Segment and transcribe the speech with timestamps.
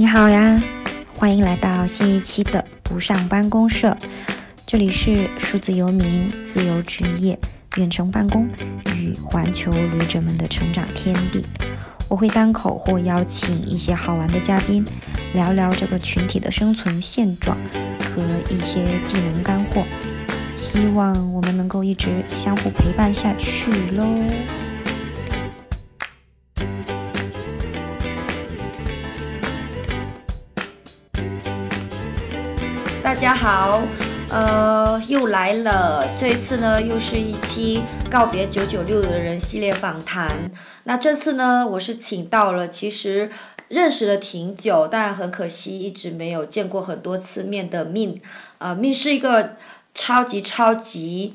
[0.00, 0.56] 你好呀，
[1.16, 3.96] 欢迎来到新一期的不上班公社，
[4.64, 7.36] 这里是数字游民、自由职业、
[7.74, 8.48] 远程办公
[8.94, 11.44] 与环球旅者们的成长天地。
[12.08, 14.84] 我会单口或邀请一些好玩的嘉宾，
[15.34, 17.58] 聊聊这个群体的生存现状
[17.98, 18.22] 和
[18.54, 19.82] 一些技能干货。
[20.56, 24.04] 希望我们能够一直相互陪伴下去喽。
[33.20, 33.82] 家好，
[34.30, 36.06] 呃，又来了。
[36.16, 40.52] 这一次呢，又是一期告别九九六的人系列访谈。
[40.84, 43.30] 那这次呢，我是请到了，其实
[43.66, 48.18] 认识了挺久，但很可惜一直没有见过很多次面的 Min。
[48.58, 49.56] 呃命是一个
[49.94, 51.34] 超级超级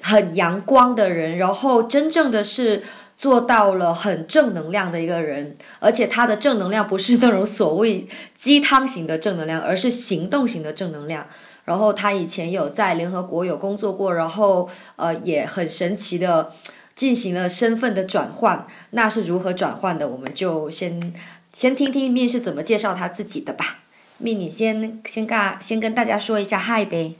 [0.00, 2.84] 很阳光的人，然后真正的是。
[3.20, 11.26] 做到了很正能量的一个人，而且他的正能量不是那种所谓鸡汤型的正能量，而是行动型的正能量。
[11.66, 16.54] 然后他以前有在联合国有工作过，然后呃也很神奇的
[16.94, 18.66] 进行了身份的转换。
[18.88, 20.08] 那是如何转换的？
[20.08, 21.12] 我们就先
[21.52, 23.80] 先听听面是怎么介绍他自己的吧。
[24.16, 27.16] 面，你先先跟先跟大家说一下嗨呗。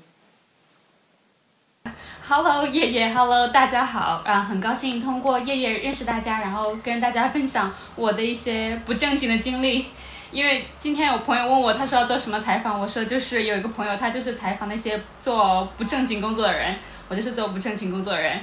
[2.33, 9.86] Hello，叶叶，Hello，大家好，啊，很高兴通过叶叶认识大家，然后跟大家分享我的一些不正经的经历。
[10.31, 16.77] 因为今天有朋友问我，他说要做什么采访，我说就是有一个朋友，他就是采访那些做不正经工作的人，
[17.08, 18.39] 我就是做不正经工作的人。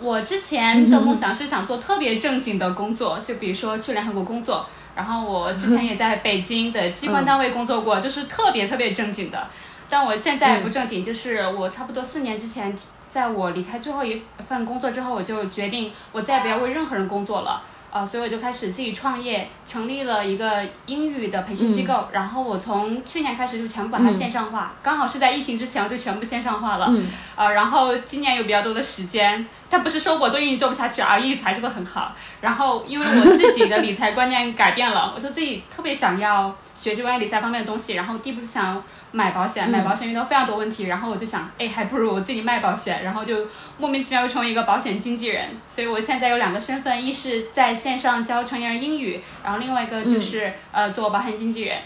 [0.00, 9.48] 我之前的梦想是想做特别正经的工作，就比如说去联合国工作，然后我之前也在北京的机关单位工作过，就是特别特别正经的。
[9.88, 12.76] 但我现在不正经，就是我差不多四年之前。
[13.12, 26.92] 在我离开最后一份工作之后，我就决定我再也不要为任何人工作了，呃，所以我就开始自己创业，成立了一个英语的培训机构，然后我从去年开始就全部把它线上化，刚好是在疫情之前我就全部线上化了，
[27.36, 38.82] 呃，然后今年有比较多的时间，但不是说我做英语做不下去啊，英语才做的很好，然后因为我自己的理财观念改变了，我就自己特别想要学这关于理财方面的东西，然后第一步是想。
[39.10, 45.58] 买保险，买保险遇到非常多问题，然后我就想，哎，还不如我自己卖保险，然后就莫名其妙又成为一个保险经纪人。
[45.70, 51.78] 所以我现在有两个身份，一是在线上教成年人英语，然后另外一个就是呃做保险经纪人，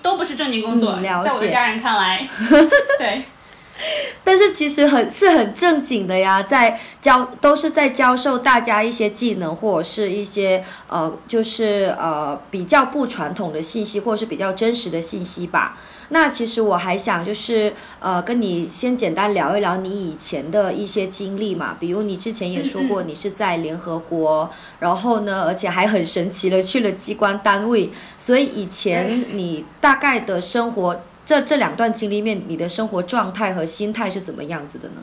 [0.00, 2.26] 都不是正经工作，在我的家人看来，
[2.98, 3.22] 对。
[4.24, 15.78] 但是其实很是很正经的呀，在教都是在教授大家一些技能或者是一些呃就是呃比较不传统的信息或者是比较真实的信息吧。
[16.10, 31.02] 那其实我还想就是呃跟你先简单聊一聊你以前的一些经历嘛，比如你之前也说过你是在联合国，然后呢而且还很神奇的去了机关单位，所以以前你大概的生活。
[31.24, 35.02] 这这两段经历面，你的生活状态和心态是怎么样子的呢？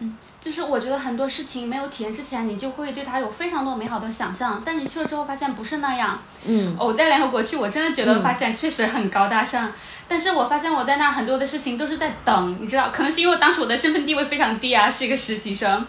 [0.00, 6.20] 嗯，就是我觉得很多事情没有体验之前，你就会对它有非常多美好的想象，但你去了之后发现不是那样。
[6.46, 6.76] 嗯。
[6.78, 9.72] 我在联合国去，我真的觉得发现确实很高大上，
[10.08, 15.86] 但是我发现我在那儿很多的事情都是在等，你知道，可能是因为当时我的身份地位非常低啊，是一个实习生。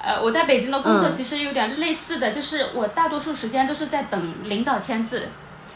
[0.00, 5.28] 呃，我在北京的工作其实有点类似的，就是我大多数时间都是在等领导签字。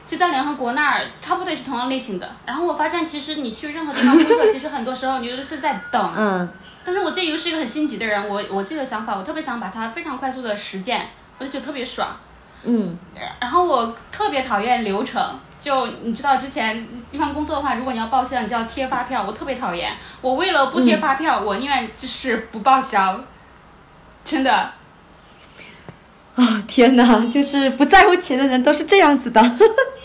[0.09, 2.31] 就在联合国那儿，差不多也是同样类型的。
[2.47, 6.15] 然后我发现，其实你去任何地方工作， 其实很多时候你都是在等。
[6.17, 6.49] 嗯。
[6.85, 11.09] 但是我自己又是一个很心急的人，我我自己的想法，我特别想把它非常快速的实践，
[11.39, 12.17] 我就觉得特别爽。
[12.65, 12.97] 嗯。
[13.41, 19.93] 然后我特别讨厌流程，就你知道之前地方工作的话，如果你要报销，你就要贴发票，我特别讨厌。
[20.23, 23.21] 我为了不贴发票，我宁愿就是不报销。
[24.25, 24.73] 真的。
[26.37, 29.43] 啊天哪，就是不在乎钱的人都是这样子的。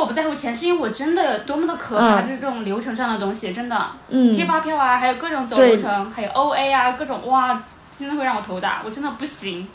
[0.00, 3.86] 我不在乎钱，是因为我真的多么的可怕，就是这种流程上的东西，真的。
[4.08, 4.34] 嗯。
[4.34, 7.62] 贴发票啊，还有各种走流程，还有 O A 啊，各种哇，
[7.98, 9.68] 真的会让我头大，我真的不行。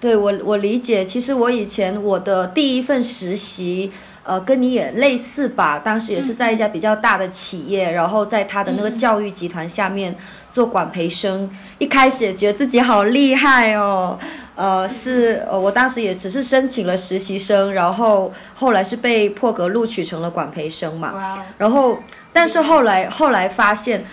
[0.00, 10.16] 对我我理解，其实我以前我的第一份实习，呃，跟你也类似吧，当时也是在一家比较大的企业，然后在他的那个教育集团下面
[10.52, 14.18] 做管培生，一开始也觉得自己好厉害哦，
[14.60, 21.98] 呃，是呃，我当时也只是申请了实习生，然后后来是被破格录取成了管培生嘛，然后
[22.34, 24.04] 但是后来后来发现，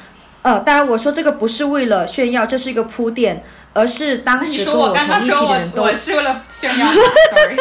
[0.44, 3.44] 呃，当然我说这个不是为了炫耀，这是一个铺垫。
[3.73, 7.57] 而是当时跟我同一批的人都，我是为了炫耀，sorry。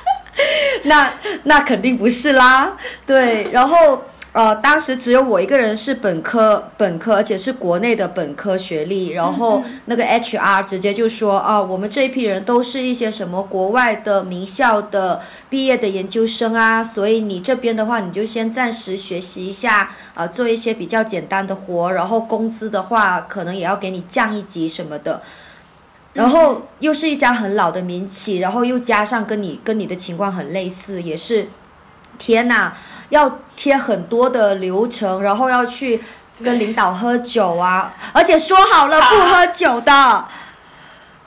[0.84, 1.12] 那
[1.44, 9.08] 那肯定不是啦，对，然后呃，当时只有我一个人是本科，本科，而且是国内的本科学历。
[9.08, 25.22] 然后那个 HR 直接就说啊，我们这一批人都是一些什么国外的名校的毕业的研究生啊，所以你这边的话，你就先暂时学习一下，啊，做一些比较简单的活，然后工资的话，可能也要给你降一级什么的。
[26.12, 31.48] 然后又是一家很老的民企，然后又加上跟你跟你的情况很类似，也是，
[32.20, 32.72] 天呐，
[33.08, 36.00] 要贴很多的流程，然后要去
[36.44, 40.26] 跟领导喝酒啊， 而且说好了不喝酒的，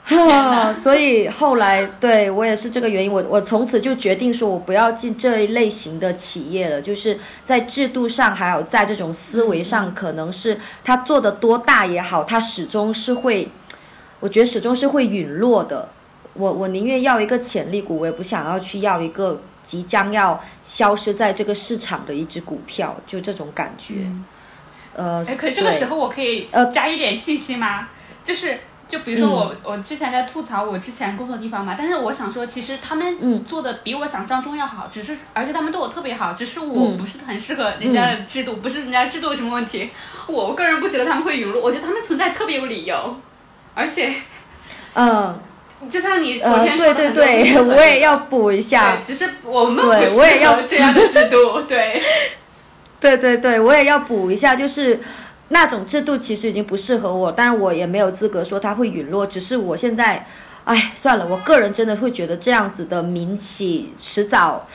[0.82, 13.50] 所以后来对我也是这个原因，我我从此就决定说我不要进这一类型的企业了，就是在制度上还有在这种思维上，可能是他做的多大也好，他始终是会。
[14.20, 15.88] 我觉得始终是会陨落的，
[16.32, 24.06] 我我宁愿要一个潜力股，我也不想要去要一个即将要消失在这个市场的一只股票，就这种感觉。
[24.94, 27.88] 呃，哎，可这个时候我可以呃加一点信息吗？
[28.22, 39.90] 就是就比如说我我之前在吐槽我之前工作地方嘛，但是我想说其实他们做的比我想象中要好，只是而且他们对我特别好，只是我不是很适合人家的制度，不是人家制度有什么问题，
[40.28, 43.16] 我个人不觉得他们会陨落，我觉得他们存在特别有理由。
[43.76, 44.14] 而且，
[44.94, 45.40] 嗯，
[45.90, 50.08] 就像你昨天说的，对对对，我也要补一下，只是我们不适
[50.46, 52.00] 合这样的制度， 对，
[53.00, 55.00] 对对对，我也要补一下，就是
[55.48, 60.26] 那种制度其实已经不适合我，但是我也没有资格说它会陨落，只是我现在，
[60.64, 64.66] 哎，算了，我个人真的会觉得这样子的民企迟早，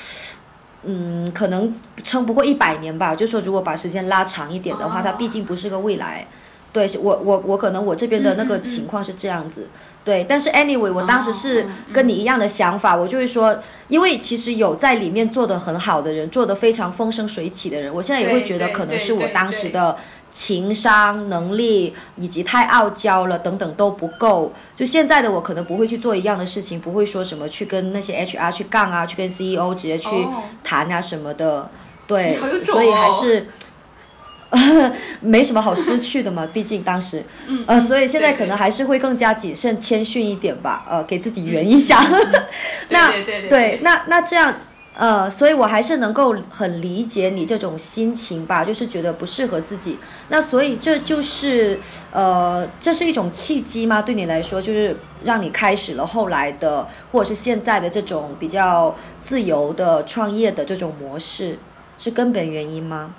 [0.83, 6.27] 嗯，可能撑不过一百年吧，就说如果把时间拉长一点的话，它毕竟不是个未来。
[6.71, 9.67] 对，我我我可能我这边的那个情况是这样子，
[10.05, 13.59] 对，但是 anyway，我当时是跟你一样的想法，我就会说，
[13.89, 19.97] 因为其实有在里面做的很好的人，做的非常风生水起的人，我现在也会觉得可能是我当时的
[20.31, 30.09] 情商能力以及太傲娇了等等都不够，就现在的我可能不会去做一样的事情，不会说什么去跟那些 HR 去杠啊，去跟 CEO 直接去
[30.63, 31.69] 谈啊什么的，
[32.07, 33.47] 对，所以还是。
[35.21, 37.23] 没什么好失去的嘛， 毕竟当时，
[37.67, 42.03] 呃，所以现在可能还是会更加谨慎、谦逊一点吧，呃，给自己圆一下。
[42.89, 43.11] 那
[43.47, 44.55] 对，那那这样，
[44.95, 49.99] 呃，所以我还是能够很理解你这种心情吧，就是觉得不适合自己。
[50.29, 51.79] 那所以这就是，
[52.11, 54.01] 呃，这是一种契机吗？
[54.01, 61.59] 对你来说，就是让你开始了后来的，或者是现在的这种比较自由的创业的这种模式，
[61.99, 63.13] 是根本原因吗？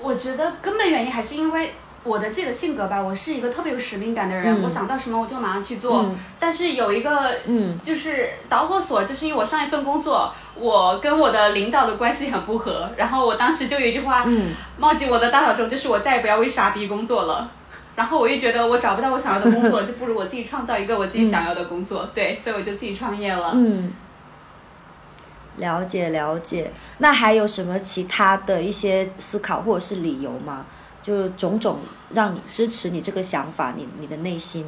[0.00, 1.72] 我觉得根本原因还是因为
[2.04, 6.04] 我的自己的性格吧，我是一个特别有使命感的人，我想到什么我就马上去做。
[6.40, 7.34] 但是有一个，
[7.82, 17.50] 就是导火索，就是因为我上一份工作，我跟我的领导的关系很不和， 然后我当时就有一句话嗯冒进我的大脑中，就是我再也不要为傻逼工作了。
[17.96, 23.50] 然后我又觉得我找不到我想要的工作， 就不如我自己创造一个我自己想要的工作，对，所以我就自己创业了。
[25.58, 30.66] 了解了解，那还有什么其他的一些思考或者是理由吗？
[31.02, 31.78] 就种种
[32.10, 34.66] 让你支持你这个想法，你你的内心。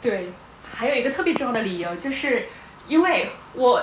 [0.00, 0.32] 对，
[0.74, 2.46] 还有一个特别重要的理由，就是
[2.88, 3.82] 因为我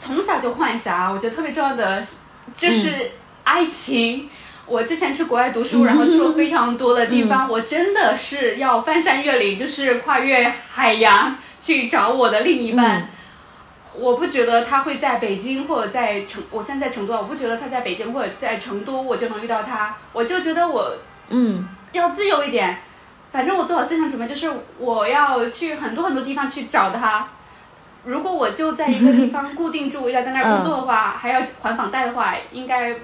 [0.00, 2.06] 从小就幻想，我觉得特别重要的
[2.56, 3.10] 就是
[3.42, 4.30] 爱情。
[4.66, 13.10] 我之前去国外读书，然后去了非常多的地方，我真的是要翻山越岭，就是跨越海洋去找我的另一半。
[13.96, 20.96] 我不觉得他会在北京或者在成，我现在在成都，我不觉得他在北京或者在成都我就能遇到他，我就觉得我，
[21.28, 22.78] 嗯，要自由一点，
[23.30, 27.28] 反正我做好思想准备，就是我要去很多很多地方去找他。
[28.04, 32.96] 如果我就在一个地方固定住，要在那儿工作的话，还要还房贷的话，应该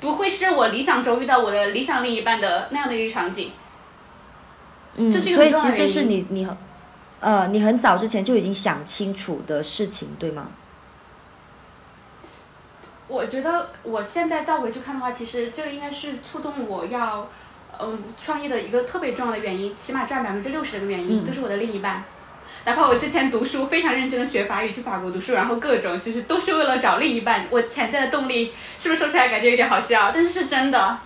[0.00, 3.50] 不会是我理想中遇到我的理想另一半的那样的一个场景。
[4.96, 6.46] 嗯，所以其实这是你你。
[7.20, 10.48] 呃，你很早之前就已经想清楚的事情，对吗？
[13.08, 17.28] 我觉得我现在倒回去看的话，其实这个应该是触动我要
[17.80, 22.04] 嗯创业的一个特别重要的原因，起码占百分之六十的个原因，就是我的另一半。
[22.64, 27.46] 哪怕我之前读书非常认真的学法语，去法国读书，然后各种就是都是为了找另一半。
[27.50, 30.10] 我潜在的动力是不是说起来感觉有点好笑？
[30.12, 30.98] 但是是真的。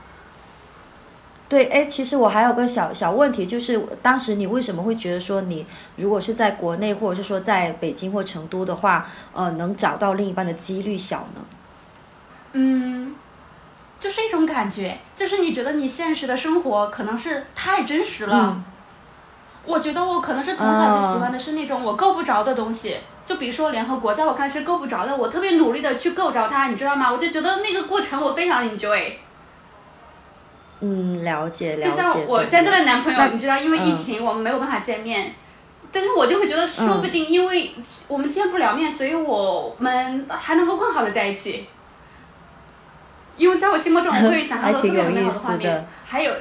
[1.50, 5.66] 对，哎，其实我还有个小小问题，就是当时你为什么会觉得说你
[5.97, 9.04] 如果是在国内或者是说在北京或成都的话，
[9.35, 11.45] 呃，能找到另一半的几率小呢？
[12.52, 13.16] 嗯，
[13.99, 18.62] 就是一种感觉，就是你觉得你现实的生活可能是太真实了。
[19.66, 22.99] 我觉得我可能是从小就喜欢的是那种我够不着的东西。
[23.26, 27.11] 就比如说联合国，在我看是够不着的，我特别努力的去够着它，你知道吗？
[27.12, 29.14] 我就觉得那个过程我非常 enjoy。
[30.81, 31.91] 嗯，了解了解。
[31.91, 35.35] 就像我现在的男朋友，你知道，因为疫情我们没有办法见面，
[35.93, 37.75] 但是我就会觉得，说不定因为
[38.09, 41.67] 我们见不了面，所以我们还能够更好的在一起。
[43.37, 45.87] 因为在我心目中，我会想象到 特别美好的画面。
[46.05, 46.33] 还有，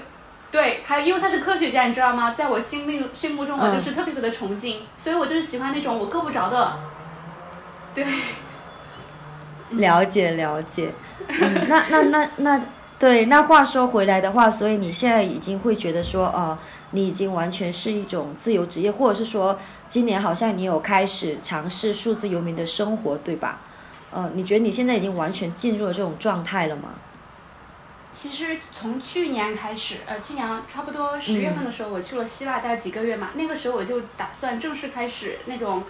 [0.51, 2.33] 对，还有因为他是科学家，你知道吗？
[2.37, 6.79] 在我心目心目中，我就是特别特别的崇敬，所以我就是喜欢那种我够不着的。
[7.93, 8.05] 对。
[9.69, 10.91] 了解了解，
[11.67, 12.61] 那那那那。
[12.99, 16.59] 对，那话说回来的话，所以你现在已经会觉得说，呃，
[16.91, 23.61] 你已经完全是一种自由职业，或者是说，今年好像你有开始尝试数字游民的生活，对吧？
[24.11, 26.89] 呃，你觉得你现在已经完全进入了这种状态了吗？
[28.13, 35.83] 其实从去年开始，呃，去年差不多十月份的时候，我去了希腊待了几个月嘛，那个时候我就打算正式开始那种，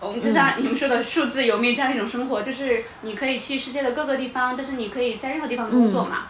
[0.00, 6.26] 我们就像你们说的数字游民这样一种生活，就是你可以去世界的各个地方，但是你可以在任何地方工作嘛。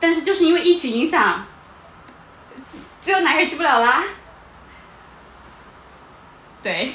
[0.00, 1.46] 但是就是因为疫情影响，
[3.02, 4.04] 就哪也去不了啦。
[6.62, 6.90] 对。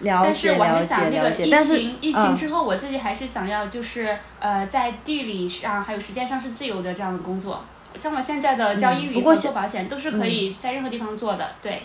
[0.00, 1.48] 了解了解了解。
[1.50, 7.64] 但是疫情之后，我自己还是想要就是呃在地理上还有时间上是自由的这样的工作。
[7.94, 11.82] 像我现在的教英语和做保险都是可以在任何地方做的，对。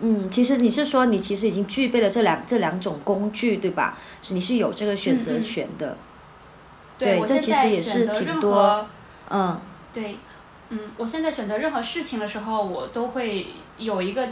[0.00, 3.96] 嗯，其实你是说你其实已经具备了这两这两种工具对吧？
[4.20, 5.96] 是你是有这个选择权的。
[7.02, 8.86] 对，这其实也是挺多，
[9.28, 9.60] 嗯，
[9.92, 10.16] 对，
[10.70, 13.46] 嗯，我现在选择任何事情的时候，我都会
[13.78, 14.28] 有一个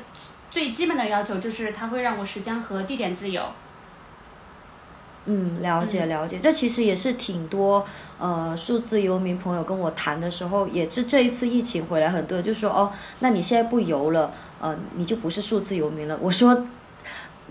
[0.50, 3.42] 最基本的要求，就是它会让我时间和地点自由。
[5.26, 7.86] 嗯，了解了解，这其实也是挺多
[8.18, 16.18] 呃数字游民朋友跟我谈的时候，也是这一次疫情回来，很多人就说哦，那你现在不游了，呃，你就不是数字游民了。
[16.22, 16.66] 我说，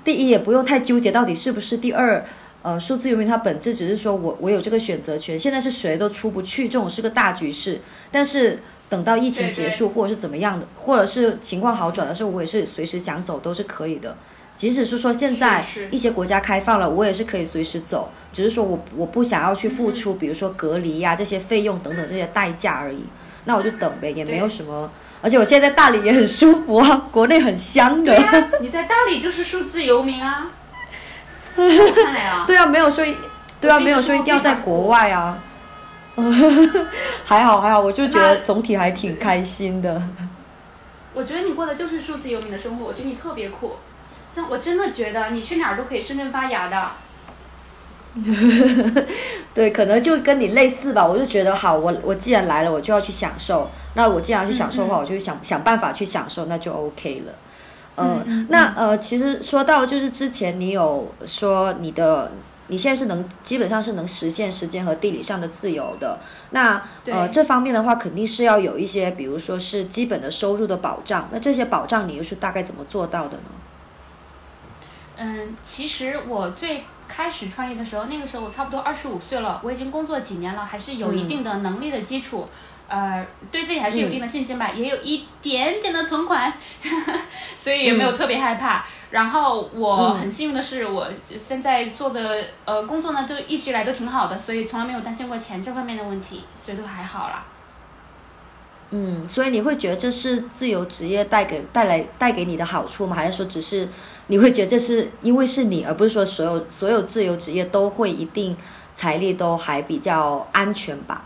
[0.03, 2.25] 第一也不用太纠结到底是不是，第二。
[2.61, 7.79] 呃，数字游民它本质只是说我我有这个选择权，现在是谁都出不去，这种是个大局势。
[8.11, 14.17] 但是等到疫情结束或者是怎么样的，或者是情况好转的时候，我也是随时想走都是可以的。
[14.57, 23.05] 即使是说现在一些国家开放了，我也是可以随时走，只是说我我不想要去付出，比如说隔离呀这些费用等等这些代价而已。
[23.45, 24.91] 那我就等呗，也没有什么。
[25.21, 28.13] 而且我现在在大理也很舒服啊，国内很香的。
[28.13, 30.51] 对呀， 你在大理就是数字游民啊。
[32.47, 33.05] 对啊，没有说，
[33.61, 35.37] 对啊，没有说一定要在国外啊。
[37.23, 40.01] 还好还好，我就觉得总体还挺开心的。
[41.13, 43.77] 我觉得你过的就是数字游民的生活，我觉得你特别酷。
[44.35, 46.91] 像我真的觉得你去哪儿都可以生根发芽的。
[49.53, 51.05] 对，可能就跟你类似吧。
[51.05, 53.69] 我就觉得好，我我既然来了，我就要去享受。
[53.93, 57.33] 那我既然去享受的话，我就想想办法去享受，那就 OK 了。
[57.99, 62.31] 嗯，那呃，其实说到就是之前你有说你的，
[62.67, 66.19] 你现在是能基本上是能实现时间和地理上的自由的。
[66.51, 71.29] 那呃这方面的话，肯定是要有一些，比如说是基本的收入的保障。
[71.31, 73.43] 那这些保障你又是大概怎么做到的呢？
[75.17, 82.47] 嗯，其实我最开始创业的时候，那个时候我差不多二十五岁了，我已经工作几年了，还是有一定的能力的基础。
[82.89, 86.51] 呃，对自己还是有一定的信心吧，也有一点点的存款，
[87.61, 88.85] 所以也没有特别害怕。
[89.11, 91.07] 然后我很幸运的是，我
[91.47, 97.45] 现在做的呃工作呢，都一直以来都挺好的，所以从来没有担心过钱这方面的问题，所以都还好啦。
[98.91, 103.15] 嗯，所以你会觉得这是自由职业带给带来带给你的好处吗？
[103.15, 103.87] 还是说只是
[104.25, 108.57] 你会觉得这是因为是你，而不是说所有所有自由职业都会一定
[108.95, 111.25] 财力都还比较安全吧？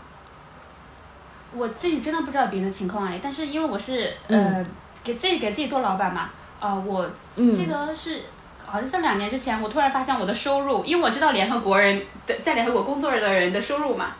[1.56, 4.64] 我自己真的不知道别人的情况哎，但是因为我是呃
[5.02, 6.30] 给自己给自己做老板嘛，
[6.60, 8.22] 啊我记得是
[8.66, 14.12] 好像是两年之前，我突然发现我的收入，因为我知道联合国人的在联合国工作的人的收入嘛，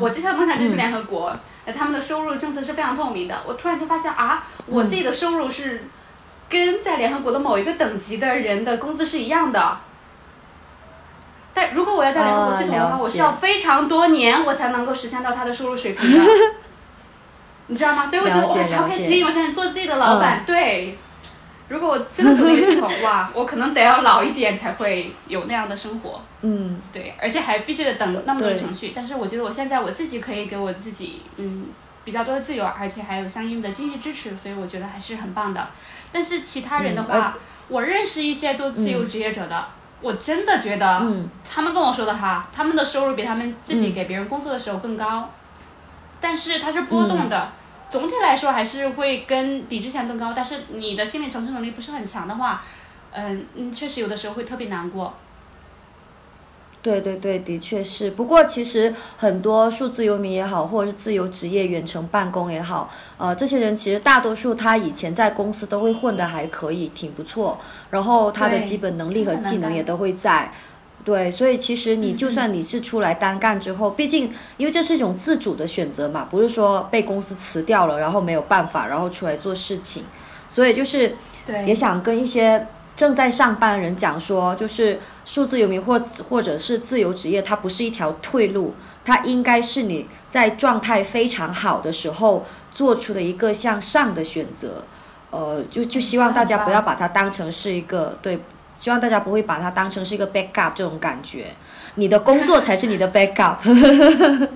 [0.00, 1.34] 我之前梦想就是联合国，
[1.76, 5.84] 他们的收入政策是非常透明的，我突然就发现啊，我自己的收入是
[6.48, 9.78] 跟在联合国的某一个等级的人的工资是一样的。
[11.52, 16.24] 但如果我要在联合国系统的话，我需要非常多年，我才能够实现到他的收入水平的，
[17.70, 18.04] 你知道吗？
[18.06, 19.24] 所以我觉得哇，超开心！
[19.24, 20.98] 我现在做自己的老板，对。
[21.68, 26.20] 如果我真的组一个系统， 哇，我可能得要老一点才会有那样的生活。
[26.42, 26.80] 嗯。
[26.92, 28.92] 对，而且还必须得等那么多的程序。
[28.94, 31.66] 但是我觉得我现在我自己可以给我自己嗯
[32.04, 35.68] 比较多的自由，而且还有相应的经济支持，所以我觉得还是很棒的。
[36.10, 39.68] 但是其他人的话，我认识一些做自由职业者的。
[40.00, 41.06] 我真的觉得，
[41.48, 45.30] 他们跟我说的哈，他们的收入比他们自己给别人工作的时候更高，
[46.20, 47.52] 但是它是波动的，
[47.90, 50.32] 总体来说还是会跟比之前更高。
[50.34, 52.62] 但是你的心理承受能力不是很强的话，
[53.12, 55.14] 嗯嗯，确实有的时候会特别难过。
[56.82, 58.10] 对对对，的确是。
[58.10, 67.60] 不过其实很多数字游民也好，或者是自由职业远程办公也好，呃，这些人其实大多数他以前在公司都会混得还可以，挺不错。
[67.90, 70.52] 然后他的基本能力和技能也都会在。
[71.04, 80.04] 对，所以其实你就算你是出来单干之后，毕竟因为这是一种自主的选择嘛，不是说被公司辞掉了，然后没有办法，然后出来做事情。
[80.48, 81.16] 所以就是
[81.66, 82.66] 也想跟一些。
[82.96, 88.74] 正在上班的人讲说，就是数字游民或或者是自由职业，它不是一条退路，
[89.06, 94.84] 它应该是你在状态非常好的时候做出的一个向上的选择。
[95.30, 98.40] 呃，就就希望大家不要把它当成是一个对，
[98.80, 101.54] 希望大家不会把它当成是一个 backup 这种感觉，
[101.94, 103.58] 你的工作才是你的 backup。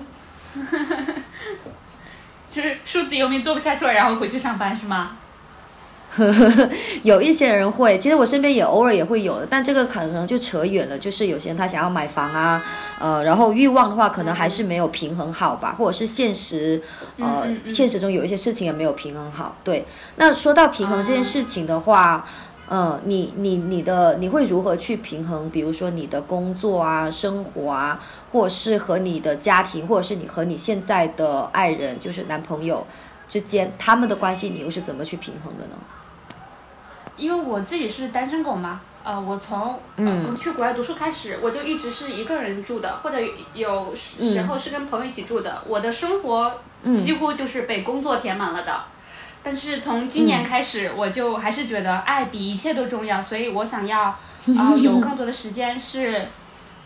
[2.50, 5.18] 就是数字游民做不下去了，然后回去上班是吗？
[7.02, 10.96] 有一些人会，其实我身边也偶尔也会有的，但这个可能就扯远了。
[10.96, 12.64] 就是有些人他想要买房啊，
[13.00, 16.84] 呃，然后欲望的话可能还是没有平衡好吧，或者是现实，
[17.18, 19.56] 呃，现实中有一些事情也没有平衡好。
[19.64, 22.28] 对，那说到平衡这件事情的话，
[22.66, 25.50] 嗯，你你你的你会如何去平衡？
[25.50, 32.86] 比如说你的工作啊、生活啊，或者是和你的家庭，或者是你和你现在的爱人，就是男朋友
[33.28, 35.76] 之间，他们的关系你又是怎么去平衡的呢？
[37.16, 43.18] 因为我自己是单身狗嘛，呃，我从呃去国外读书开始，我就一直是一个人住的，或者
[43.52, 45.62] 有时候是跟朋友一起住的。
[45.68, 46.64] 我的生活
[46.96, 48.93] 几乎就是被工作填满了的。
[49.44, 54.00] 但是从今年开始，我就还是觉得爱比一切都重要，所以我想要
[54.56, 56.28] 啊 有更多的时间是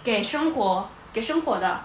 [0.03, 1.83] 给生活给生活的。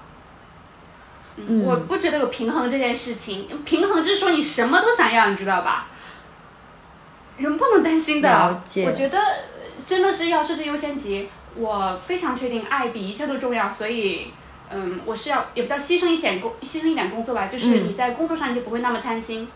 [1.35, 1.63] 嗯。
[1.63, 5.87] 我不觉得有平衡这件事情，平衡就是说你什么都想要，你知道吧？
[7.37, 9.19] 人不能担心的，我觉得
[9.87, 11.29] 真的是要设置优先级。
[11.55, 14.31] 我非常确定爱比一切都重要，所以
[14.71, 19.43] 嗯，我是要也不叫牺牲一点工，牺牲一点工作吧，就是你在工作上你就不会那么贪心。
[19.43, 19.47] 嗯，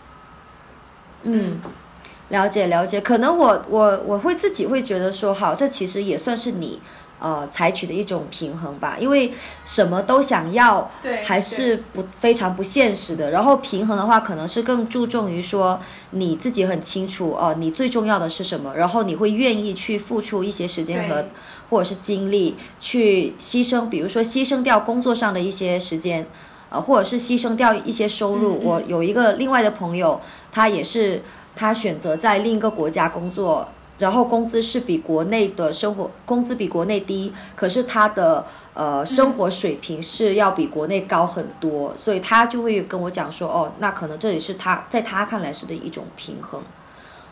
[2.30, 6.80] 了解了解，可能我我我会自己会觉得说，好，这其实也算是你。
[7.20, 9.34] 呃，采取的一种平衡吧，因为
[9.66, 13.32] 什么都想要，对还是不非常不现实的。
[13.32, 21.26] 然后平衡的话，可能是更注重于说你自己很清楚哦，你最重要的是什么，然后你会愿意去付出一些时间和
[21.72, 26.28] 或者是精力去牺牲，比如说牺牲掉工作上的一些时间，
[26.70, 28.60] 呃，或者是牺牲掉一些收入。
[28.64, 31.22] 我有一个另外的朋友，他也是
[31.56, 33.70] 他选择在另一个国家工作。
[34.00, 46.62] 然后工资是比国内的生活工资比国内低，可是他的呃生活水平是要比国内高很多，所以他就会跟我讲说，哦，那可能这也是他在他看来是的一种平衡，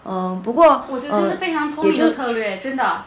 [0.05, 3.03] 嗯，不过我觉得这是非常聪明的策略，真的。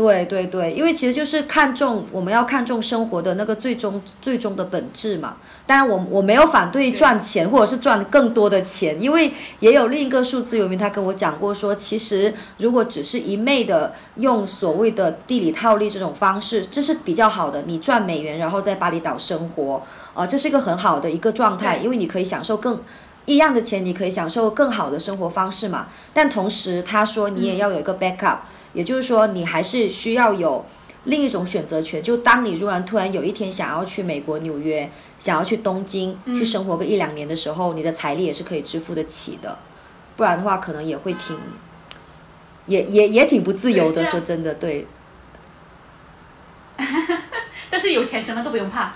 [0.00, 5.36] 对对对，因为其实就是看重我们要看重生活的那个最终最终的本质嘛。
[5.66, 17.64] 当然我我没有反对赚钱或者是赚更多的钱，因为也有另一个数字游民他跟我讲过说，其实如果只是一昧的用所谓的地理套利这种方式，这是比较好的。
[17.66, 19.82] 你赚美元然后在巴厘岛生活，
[20.14, 22.80] 呃，这是一个很好的一个状态，因为你可以享受更
[23.26, 25.88] 一样的钱，你可以享受更好的生活方式嘛。
[26.14, 28.38] 但同时他说你也要有一个 backup。
[28.72, 30.66] 也就是说，你还是需要有
[31.04, 32.02] 另一种选择权。
[32.02, 39.58] 就当你突然突然有一天想要去美国纽约，想要去东京去生活个一两年的时候，你的财力也是可以支付得起的。
[40.16, 41.38] 不然的话，可能也会挺，
[42.66, 44.04] 也也也挺不自由的。
[44.04, 44.86] 说真的，对。
[47.70, 48.94] 但是有钱什么都不用怕。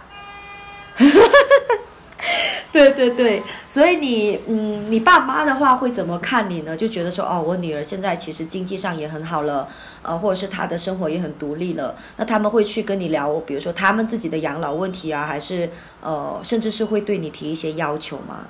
[2.73, 6.77] 对对对，所以你嗯，你爸妈的话会怎么看你呢？
[6.77, 9.69] 就觉得说哦，我女儿现在其实经济上也很好了，
[10.03, 18.47] 呃，或者是她的生活也很独立了，那他们会去跟你聊，比如说他们自己的养老问题啊，还是呃，甚至是会对你提一些要求吗？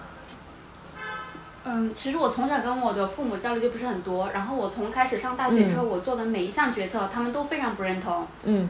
[1.64, 8.26] 嗯，其实我从小跟我的父母交流就不是很多，然后我从开始上大学之后，我做的每一项决策，他们都非常不认同。
[8.44, 8.68] 嗯。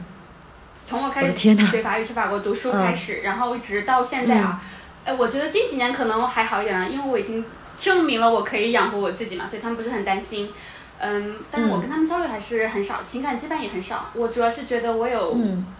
[0.87, 4.61] 从我开始学法语去法国读书开始，然后一直到现在啊。
[5.05, 7.45] 哎，我觉得近几年可能还好一点了，因为我已经
[7.79, 10.51] 证明了我可以养活我自己嘛，所以他们不是很担心。
[10.97, 14.09] 嗯，但是我跟他们交流还是很少，情感羁绊也很少。
[14.13, 15.37] 我主要是觉得我有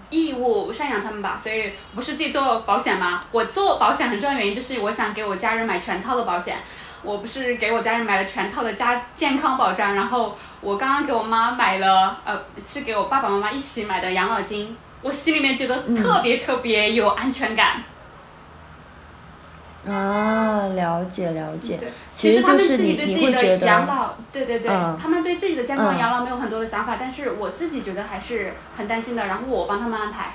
[0.10, 3.24] 义务赡养他们吧，所以不是自己做保险吗？
[3.32, 6.58] 我做保险很重要原因就是我想给我家人买全套的保险。
[7.02, 17.84] 我不是给我家人买了全套的家健康保障，然后我刚刚给我妈买了，呃，是给我爸爸妈妈一起买的养老金，我心里面觉得特别特别有安全感。
[19.88, 21.80] 啊，了解了解。
[22.14, 24.70] 其实就是你你会觉得养老，对对对，
[25.02, 30.32] 他们对自己的健康养老没有很多的想法，但是我自己觉得还是很担心的，然后我帮他们安排。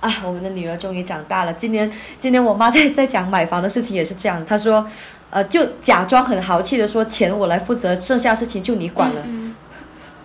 [0.00, 1.52] 啊，我们的女儿终于长大了。
[1.54, 4.86] 今年，今年我妈在在讲买房的事情也是这样，她说，
[5.30, 9.22] 呃，就假装很豪气的说，钱我来负责，剩下事情就你管了。
[9.24, 9.56] 嗯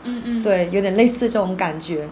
[0.04, 0.44] 嗯嗯。
[0.44, 2.08] 对，有点类似这种感觉。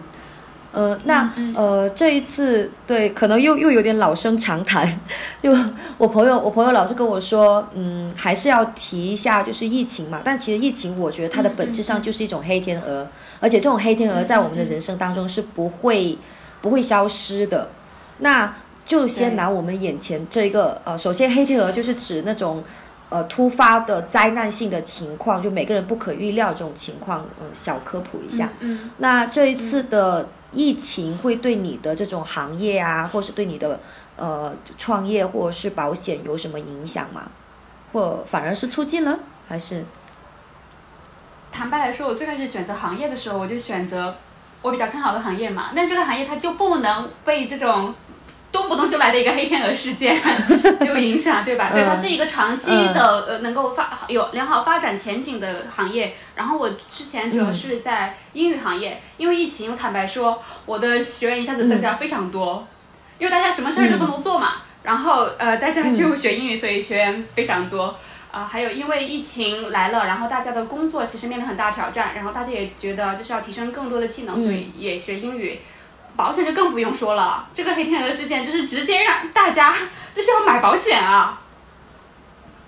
[0.72, 5.00] 呃，那呃这一次对，可能又又有点老生常谈。
[5.40, 5.54] 就
[5.98, 10.20] 我朋友，我朋友老是跟我说，嗯，还是要提一下，就是疫情嘛。
[10.24, 13.06] 但其实疫情，我觉得它的本质上就是一种黑天鹅，
[13.40, 16.18] 而且这种黑天鹅在我们的人生当中是不会。
[16.62, 17.70] 不会消失的，
[18.18, 18.54] 那
[18.86, 22.62] 就先拿我们眼前这一个呃，首先黑天鹅就是指那种
[23.12, 28.48] 呃突发的灾难性的情况，就每个人不可预料这种情况，嗯，小科普一下。
[28.60, 28.90] 嗯。
[28.96, 33.80] 那这一次的疫情会对你的这种行业啊，或是对你的
[34.16, 37.30] 呃创业或者是保险有什么影响吗？
[37.92, 39.84] 或反而是促进了，还是？
[41.52, 44.14] 坦白来说，我最开始选择行业的时候，我就选择。
[44.62, 47.92] 我比较看好的行业嘛，那这个行业它就不能被这种
[48.52, 50.20] 动不动就来的一个黑天鹅事件
[50.84, 51.70] 就影响，对吧？
[51.72, 56.14] 对，它是一个长期的呃能够发有良好发展前景的行业。
[56.36, 62.68] 然后我之前主要是在英语行业，因为疫情，我坦白说，我的学员一下子增加非常多，
[63.18, 67.96] 因为大家什么事儿都不能做嘛，然后呃大家就学英语，所以学员非常多。
[68.30, 75.60] 啊，还有因为疫情来了，然后大家的工作其实面临很大挑战，然后大家也觉得就是要提升更多的技能，所以也学英语。
[76.16, 79.74] 保险就更不用说了，这个黑天鹅事件就是直接让大家
[80.14, 81.40] 就是要买保险啊！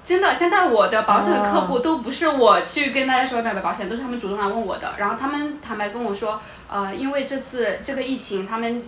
[0.06, 4.94] 真的，现在我的保险的客户都不是我去跟大家说买买保险，都是他们主动来问我的。
[4.98, 8.84] 然后他们坦白跟我说，呃，因为这次这个疫情，他们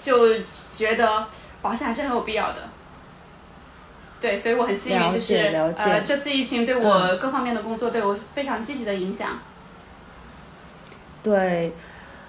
[0.00, 0.40] 就
[0.76, 1.28] 觉得
[1.62, 2.68] 保险还是很有必要的。
[4.20, 5.34] 对，所以我很幸运，就是
[5.78, 9.38] 呃，这次疫情对我各方面的工作都有非常积极的影响。
[11.22, 11.72] 对，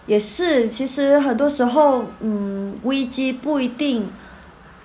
[0.05, 4.09] 也是，其实很多时候，嗯，危机不一定，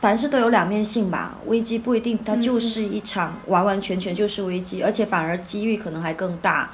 [0.01, 1.37] 凡事都有两面性吧。
[1.47, 6.71] 危机不一定它就是一场完完全全就是危机，而且反而机遇可能还更大。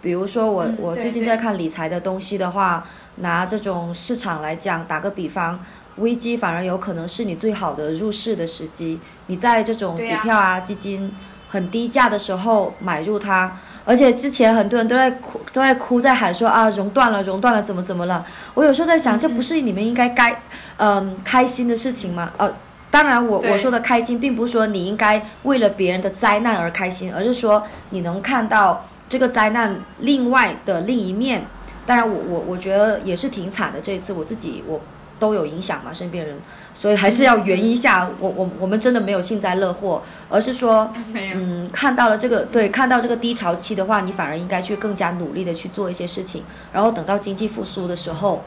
[0.00, 5.60] 比如说我我最近在看理财的东西的话，拿这种市场来讲，打个比方。
[5.96, 11.12] 危机反而有可能是你最好的入市的时机，你在这种股票啊基金
[11.48, 20.42] 很低价的时候买入它，而且之前很多人都在哭都在哭在喊说啊熔断了熔断了怎么怎么了，我有时候在想这不是你们应该该
[20.76, 22.30] 嗯开心的事情吗？
[22.36, 22.52] 呃，
[22.90, 31.46] 当然我我说的开心并不是说你应该为了别人的灾难而开心，而是说你能看到这个灾难另外的另一面，
[31.86, 34.80] 当然我我我觉得也是挺惨的这一次我自己我。
[35.18, 36.38] 都有影响嘛，身边人，
[36.74, 38.08] 所以还是要圆一下。
[38.20, 48.44] 我我我们真的没有幸灾乐祸，而是说，嗯，看到了这个，对，看到这个低潮期的话，你反而应该去更加努力的去做一些事情，然后等到经济复苏的时候，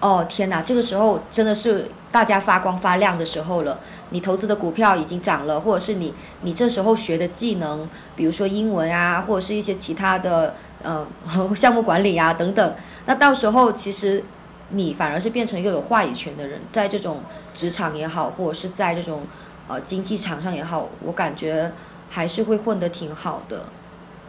[0.00, 3.80] 哦天哪，这个时候真的是大家发光发亮的时候了。
[4.10, 11.04] 你投资的股票已经涨了，或者是你你这时候学的技能，比如说英文啊，或者是一些其他的呃
[11.56, 12.74] 项目管理啊等等，
[13.06, 14.22] 那到时候其实。
[14.70, 17.22] 你反而是变成一个有话语权的人，在这种
[17.54, 19.22] 职场也好，或者是在这种
[19.68, 21.72] 呃经济场上也好，我感觉
[22.10, 23.66] 还是会混得挺好的。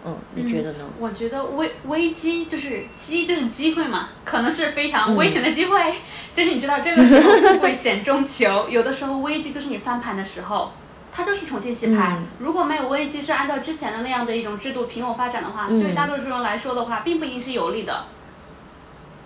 [0.06, 0.86] 嗯，你觉得呢？
[1.00, 5.94] 我觉得危危机就是机就是机会嘛，可能是非常危险的机会。
[6.36, 10.72] 就是你知道这个时候会险中求， 有的时候危机就是你翻盘的时候，
[11.12, 12.20] 它就是重新洗牌。
[12.38, 18.06] 如果没有危机，是按照之前的那样的一种制度平稳发展的话，对大多数人来说的话，并不一定是有利的。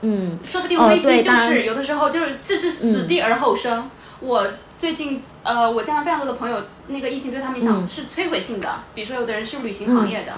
[0.02, 3.90] 嗯，说不定危机就是有的时候就是置之死地而后生。
[4.20, 8.84] 我最近呃，我见到非常多的朋友，那个疫情对他们影响是摧毁性的。
[8.94, 10.34] 比如说有的人是旅行行业的，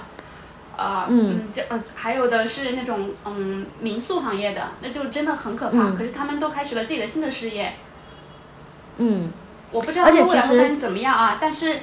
[0.76, 5.90] 呃，嗯，这呃还有的是那种嗯民宿行业的，那就真的很可怕。
[5.92, 7.74] 可是他们都开始了自己的新的事业。
[8.96, 9.30] 嗯。
[9.70, 11.80] 我不知道未来会怎么样啊，但是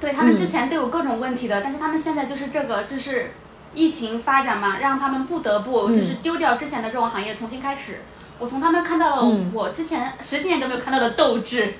[0.00, 3.32] 对他们之前都有各种问题的，但是他们现在就是这个就是。
[3.74, 8.00] 疫情发展嘛，让他们不得不就是丢掉之前的这种行业，重新开始。
[8.38, 11.74] 我从他们看到了我之前十几年都没有看到的斗志，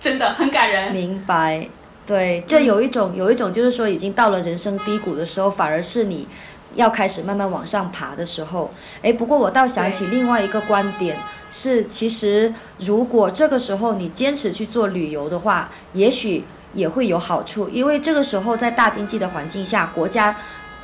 [0.00, 0.92] 真的很感人。
[0.92, 1.68] 明白，
[2.06, 6.26] 对，这有一种有一种就是说已经到了人生低谷的时候，反而是你
[6.74, 8.72] 要开始慢慢往上爬的时候。
[9.02, 11.18] 哎，不过我倒想起另外一个观点，
[11.50, 20.34] 是其实如果这个时候你坚持去做旅游的话，也许也会有好处，因为这个时候在大经济的环境下，国家。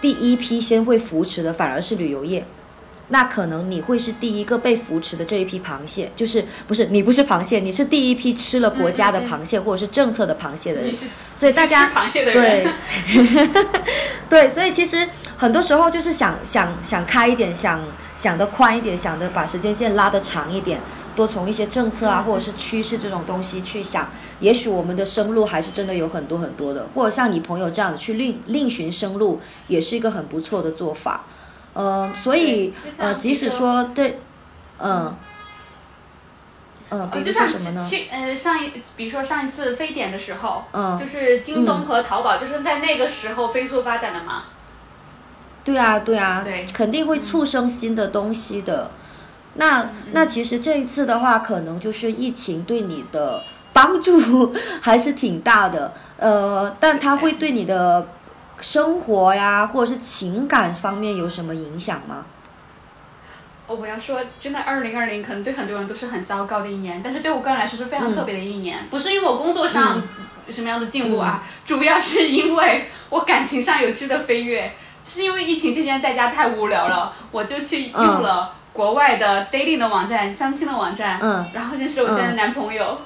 [0.06, 2.44] 第一批先会扶持的反而是旅游业，
[3.08, 10.94] 那可能你会是第一个被扶持的这一批螃蟹，就是不是你不是螃蟹，你是第一批吃了国家的螃蟹或者是政策的螃蟹的人，
[11.34, 12.68] 所以大家对，
[14.30, 17.82] 对，所以其实很多时候就是想想想开一点，想
[18.16, 20.80] 想得宽一点，想的把时间线拉得长一点，
[21.14, 24.08] 多从一些政策啊或者是趋势这种东西去想，
[24.40, 31.24] 也许我们的生路还是真的有很多很多的，或者像你朋友这样子去另另寻生路，也是一个很不错的做法。
[31.74, 34.18] 呃，所以呃，即使说对，
[34.78, 35.14] 嗯，
[36.88, 37.86] 嗯，比如说什么呢？
[37.90, 44.44] 去呃上一，比如说上一次非典的时候，嗯，就是京东和淘宝就是在那个时候飞速发展的嘛。
[45.66, 48.90] 对啊，对啊，对，肯定会促生新的东西的。
[49.54, 58.06] 那那其实这一次的话，可能就是疫情对你的帮助 还是挺大的，呃，但它会对你的。
[58.58, 62.24] 生活呀，或者是情感方面有什么影响吗？
[63.66, 68.86] 哦，我要说，真的，二零二零可能对很多人都是很糟糕的一年，但是对我个人来说是非常特别的一年。
[68.88, 70.02] 不是因为我工作上
[70.48, 74.72] 什么样的进步啊，主要是因为我感情上有质的飞跃。
[75.06, 82.98] 是因为疫情期间在家太无聊了，我就去用了国外的 dating 的网站、相亲的网站，嗯然后认识我现在的男朋友。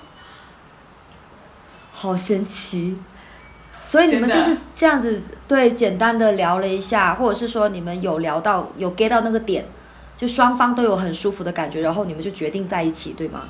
[1.93, 2.99] 好神奇。
[3.85, 9.67] 所以你们就是这样子，对，简单的聊了一下，或者是说你们有聊到有 get 到那个点，
[10.17, 13.49] 就双方都有很舒服的感觉，然后你们就决定在一起，对吗？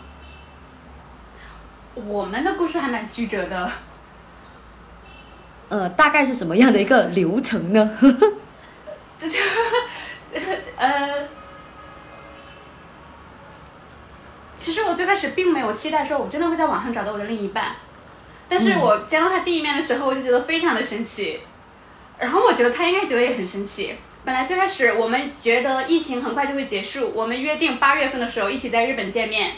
[2.07, 3.71] 我们的故事还蛮曲折的。
[5.69, 7.91] 呃，大概是什么样的一个流程呢？
[10.77, 11.29] 呃，
[14.59, 17.77] 其实我最开始并没有期待说，我真的会在网上找到我的另一半。
[18.49, 21.41] 但是我见到他第一面的时候，我就觉得非常的生气，
[22.19, 23.97] 然后我觉得他应该觉得也很生气。
[24.25, 29.53] 本来最开始我们觉得疫情很快就会结束，我们约定八月份的时候一起在日本见面。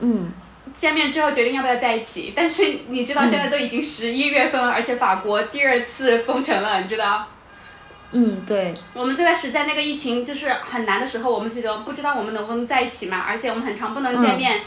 [0.00, 0.32] 嗯。
[0.76, 7.28] 见面之后决定要不要在一起，但是你知道现在都已经十一月份了，而且法国第二次封城了，你知道？
[8.12, 8.74] 嗯，对。
[8.94, 14.60] 我们最开始在那个疫情就是很难的时候，我们觉得不知道我们能不能在一起嘛，而且我们很长不能见面。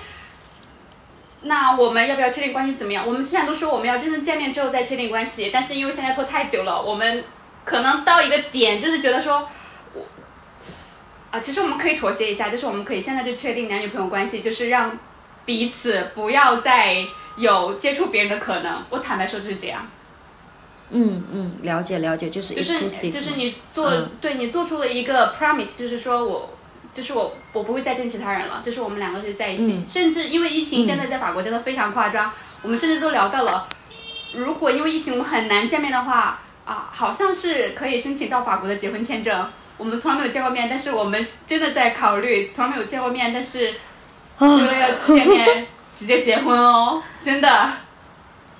[1.41, 3.05] 那我们要不要确定关系怎么样？
[3.05, 7.23] 我们之前都说我们要真正见面之后再确定关系，但是因为现在拖太久了，我们
[7.63, 9.47] 可能到一个点就是觉得说，
[9.93, 10.05] 我
[11.29, 14.97] 啊，其实我们可以妥协一下，就是我们可以现在就确定男女朋友关系，就是让
[15.45, 17.05] 彼此不要再
[17.37, 18.83] 有接触别人的可能。
[18.89, 19.87] 我坦白说就是这样。
[20.91, 26.51] 嗯嗯，了解了解，就是就是就是你做对你做出了一个 promise，就是说我。
[26.93, 28.61] 就是我，我不会再见其他人了。
[28.65, 32.31] 就是我们两个就在一起，甚至因为疫情，现在在法国真的非常夸张。
[32.61, 33.67] 我们甚至都聊到了，
[34.33, 39.45] 如果因为疫情我们很难见面的话，啊，好像是可以申请到法国的结婚签证。
[39.75, 43.73] 我们从来没有见过面，但是我们真的在考虑，从来没有见过面，但是
[44.39, 45.67] 为了要见面，
[45.99, 47.71] 直接结婚哦，真的。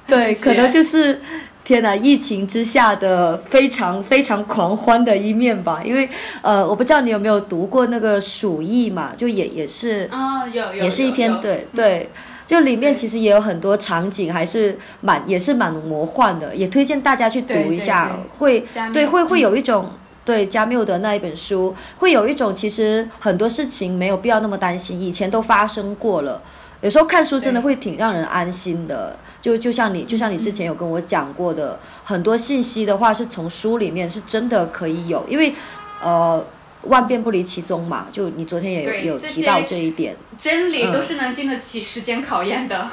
[0.08, 1.22] 对，可能就是。
[1.66, 6.08] 天呐，疫情之下的非常非常狂欢的一面吧，因为
[6.44, 12.10] 呃，我不知道你有没有读过那个《鼠疫》嘛，就也也是啊，有有也是一篇对对，
[12.46, 19.90] 就里面其实也有很多场景，还是蛮也是蛮魔幻的，也推荐大家去读一下，会对会会有一种
[20.24, 26.44] 对加缪的那一本书，会有一种其实很多事情没有必要那么担心，以前都发生过了。
[26.82, 35.56] 有时候看书真的会挺让人安心的，就就像你就像你之前有跟我讲过的，很多信息的话是从书里面是真的可以有，因为
[36.02, 36.46] 呃
[36.84, 42.88] 万变不离其宗嘛，就你昨天也有有提到这一点，真理都是能经得起时间考验的，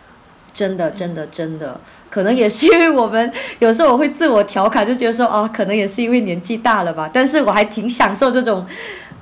[0.52, 8.66] 真的真的真的，可能也是因为我们有时候我会自我调侃，就觉得说啊，可能也是因为年纪大了吧，但是我还挺享受这种。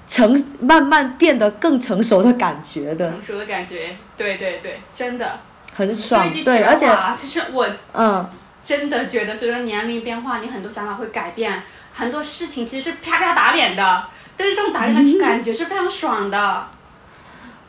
[0.07, 5.41] 成慢慢变得更成熟的感觉的，成熟的感觉，对对对，真的，
[5.75, 6.87] 很爽，对，而且
[7.21, 8.31] 就是我，嗯，
[8.65, 14.05] 真的觉得随着年龄变化，你很多想法会改变，很多事情其实是啪啪打脸的，
[14.37, 16.69] 但是这种打脸的 感觉是非常爽的。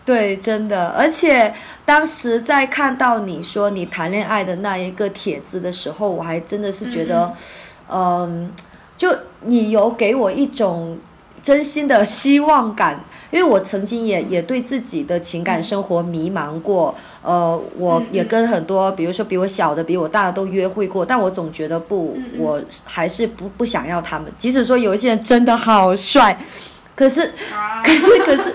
[0.06, 7.34] 对，真的，而且当时在看到你说你谈恋爱的那一个帖子的时候，我还真的是觉得，
[7.90, 8.54] 嗯，
[8.96, 11.00] 就你有给我一种。
[11.48, 13.00] 真心的希望感，
[13.32, 24.30] 因为我曾经也也对自己的情感生活迷茫过，呃，我也跟很多，比如说比我小的、比我大的都约会过，但我总觉得不，我还是不不想要他们。
[24.38, 26.38] 即使说有一些人真的好帅，
[26.98, 27.32] 可是，
[27.82, 28.54] 可是，可是，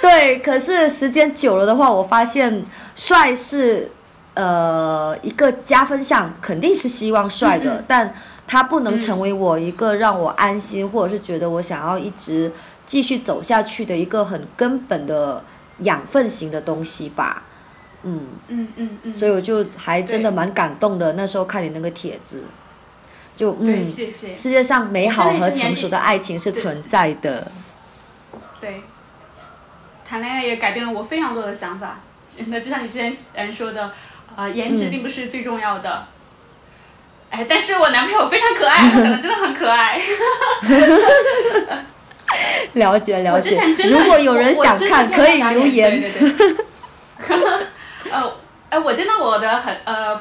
[0.00, 2.64] 对，可是时间久了的话，我发现
[2.96, 3.92] 帅是
[4.34, 8.12] 呃一个加分项，肯定是希望帅的，但。
[8.46, 12.52] 它不能成为我一个让我安心，或者是觉得我想要一直
[12.84, 15.44] 继续走下去的一个很根本的
[15.78, 17.44] 养分型的东西吧。
[18.02, 19.14] 嗯嗯嗯嗯。
[19.14, 22.44] 所以我就还真的蛮感动的，那时候看你那个帖子，
[23.36, 23.86] 就嗯，
[24.36, 27.50] 世界上美好和成熟的爱情是存在的。
[28.60, 28.82] 对。
[30.04, 32.00] 谈恋爱也改变了我非常多的想法。
[32.46, 33.92] 那就像你之前嗯说的，
[34.36, 36.06] 呃，颜值并不是最重要的。
[37.32, 39.98] 哎，但是我男朋友非常可爱， 他可能真的很可爱。
[42.74, 43.58] 了解了解。
[43.88, 45.98] 如果有人想看，可以留言。
[45.98, 46.56] 对对对。
[48.12, 48.34] 呃，
[48.68, 50.20] 哎，我真的我的很呃，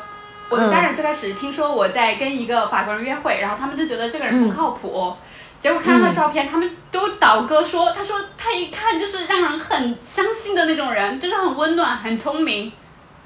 [0.50, 5.14] 我的家人最开始听说我在跟一个法国人约会，然后他们就觉得这个人不靠谱。
[5.62, 12.72] 结果看到他照片，他们都倒戈说，他说他一看就是让人很相信的那种人，就是很温暖、很聪明，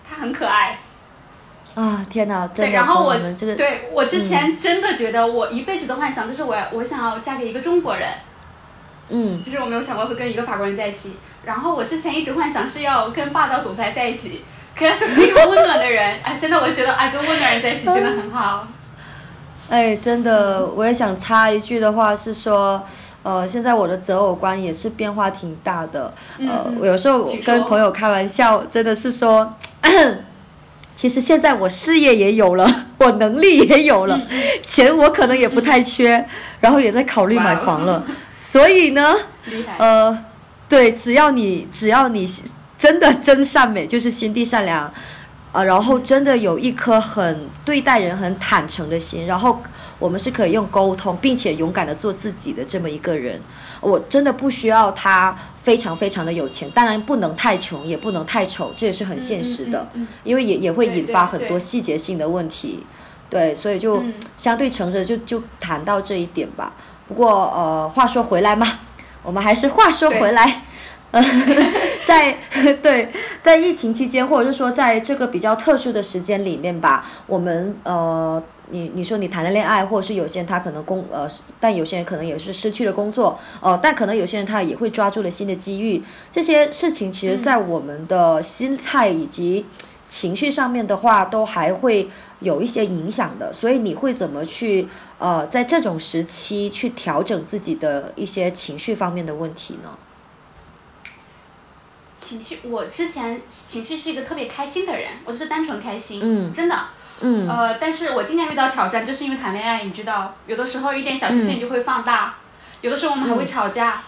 [0.10, 0.80] 他很可爱。
[1.76, 2.72] 啊天哪，真的。
[2.72, 8.10] 对，然后我这个，对我之前真的觉得我一辈子的幻想就是我我想要嫁给一个中国人。
[9.10, 9.44] 嗯。
[9.44, 14.44] 就是我没有想过会跟一个法国人在一起，然后我之前一直幻想是要跟霸道总裁在一起，
[14.76, 18.68] 可他是非常温暖的人，哎，现在我觉得哎跟温暖人在一起真的很好。
[19.68, 22.84] 哎，真的，我也想插一句的话是说，
[23.24, 29.56] 呃，现在我的择偶观也是变化挺大的，呃，我有时候跟朋友开玩笑，真的是说，
[30.96, 34.22] 其实现在我事业也有了， 我能力也有了，
[34.64, 36.26] 钱我可能也不太缺，
[36.62, 38.06] 然后也在考虑买房了，
[38.38, 39.16] 所以呢，
[39.78, 40.26] 呃，
[40.70, 42.28] 对，只要你只要你
[42.78, 44.94] 真的真善美，就是心地善良。
[45.56, 49.64] 啊，然后真的有一颗很对待人很坦诚的心，然后
[50.00, 53.40] 我们是可以用沟通，并且勇敢的做自己的这么一个人。
[53.80, 59.88] 我真的不需要他非常非常的有钱，当然不能太穷，也不能太丑，这也是很现实的，
[60.26, 62.86] 因为也也会引发很多细节性的问题。
[63.30, 64.04] 对，所以就
[64.38, 66.74] 相对诚实，就就谈到这一点吧。
[67.08, 68.68] 不过呃，话说回来嘛，
[69.24, 70.64] 我们还是话说回来。
[72.06, 72.38] 在
[72.82, 73.10] 对，
[73.44, 81.28] 在疫情期间，或者是说在这个比较特殊的时间里面吧，我们呃，你你说你谈了恋爱，或者是有些人他可能工呃，
[81.60, 89.66] 但有些人可能也是失去了工作，呃，但可能有些人他也会抓住了新的机遇，这些事情其实在我们的心态以及
[90.08, 93.52] 情绪上面的话，都还会有一些影响的。
[93.54, 94.88] 所以你会怎么去
[95.18, 99.98] 呃，在这种时期去调整自己的一些情绪方面的问题呢？
[102.26, 106.20] 情绪，我之前情绪是一个特别开心的人，我就是单纯开心，
[106.54, 106.76] 真的，
[107.48, 112.36] 呃，但是我今年遇到挑战，就是因为谈恋爱，你知道，有的时候一点小事情就会放大，
[112.82, 114.04] 有的时候我们还会吵架，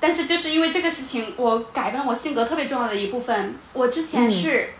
[0.00, 4.70] 但是就是因为这个事情，我改变了我性格特别重要的一部分，我之前是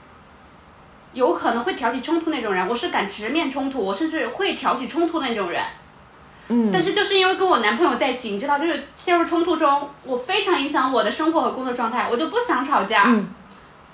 [1.12, 5.62] 有可能会挑起冲突那种人，我是敢直面冲突，我甚至会挑起冲突那种人。
[6.48, 13.04] 嗯，但是就是因为跟我男朋友在一起，你知道，就是陷入冲突中，我非常影响我的生活和工作状态，我就不想吵架，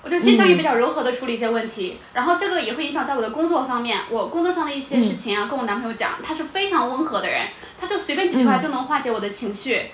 [0.03, 7.47] 我就倾向于比较柔和的处理一些问题，然后这个也会影响在我的工作方面，我工作上的一些事情啊，跟我男朋友讲，他是非常温和的人，
[7.81, 9.89] 他就随便几句话就能化解我的情绪，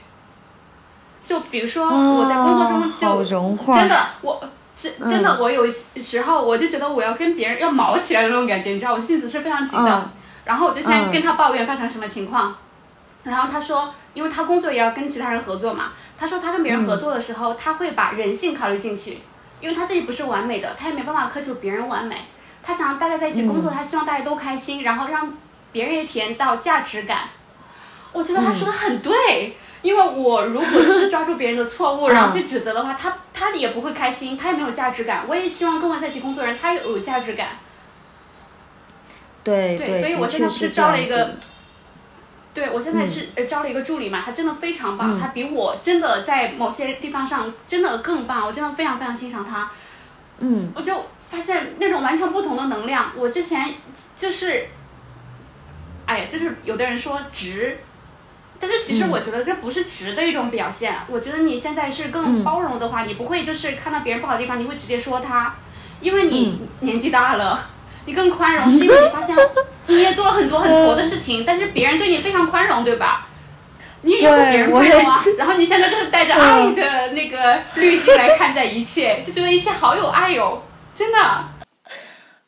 [1.25, 3.23] 就比如说我在工作中就
[3.73, 4.41] 真的我
[4.77, 10.11] 真真的我有时候我就觉得我要跟别人要毛起来的那种感觉，你知道我性子是非常急的。
[10.45, 12.57] 然后我就先跟他抱怨发生什么情况，
[13.23, 19.19] 然后他说，因为他工作也要跟其他人合作嘛，他说他跟别人合作的时候，他会把人性考虑进去，
[19.59, 22.17] 因为他自己不是完美的，他也没办法苛求别人完美，
[22.63, 25.33] 他想大家在一起工作，他希望大家都开心，然后让
[25.71, 27.29] 别人也体验到价值感。
[28.11, 35.23] 我觉得他说的很对，因为我如果是抓住别人的错误，然后去指责的话，他他也不会开心，他也没有价值感。
[35.27, 37.49] 我也希望跟我在一起工作人他也有价值感。
[39.43, 41.35] 对对，所以我现在不是招了一个，
[42.53, 49.71] 对我现在是呃招了一个助理嘛，他真的非常棒，他比我真的在某些地方上真的更棒，我真的非常非常欣赏他。
[50.39, 50.71] 嗯。
[50.75, 53.75] 我就发现那种完全不同的能量，我之前
[54.17, 54.67] 就是，
[56.05, 57.79] 哎呀，就是有的人说直，
[58.59, 65.55] 但是其实我觉得这不是直的一种表现，我觉得你现在是更包容的话，你不会就是看到别人不好的地方，你会直接说他，
[66.01, 67.69] 因为你年纪大了。
[68.05, 69.35] 你更宽容，是因为你发现
[69.87, 73.27] 你也做了很多很挫的事情，但是别人对你非常宽容，对吧？
[74.01, 75.23] 你也要别人宽容啊。
[75.37, 80.63] 然后你现在就是带着爱的那个滤镜来看待一切，就觉得一切好有爱哟，
[80.95, 81.17] 真的。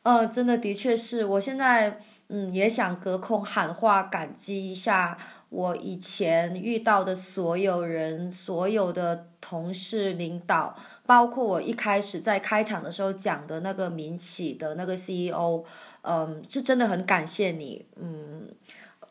[0.01, 5.17] 嗯，真的的确是我现在嗯也想隔空喊话感激一下。
[5.53, 10.75] 我以前遇到的所有人，所有的同事、领导，
[11.05, 15.65] 包括我一开始在开场的时候讲的那个民企的那个 CEO，
[16.01, 18.49] 嗯，是真的很感谢你，嗯，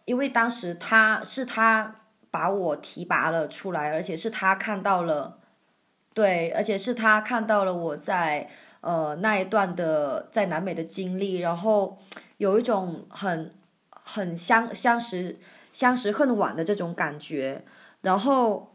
[0.04, 1.94] 因为当时他是他
[2.32, 5.38] 把我提拔了出来，而且是他看到了，
[6.12, 11.98] 对，而且是他看到了我在呃那一段的在南美的经历，然后
[12.36, 13.54] 有一种很
[13.90, 15.38] 很相相识
[15.72, 17.64] 相识恨晚的这种感觉，
[18.00, 18.68] 然后。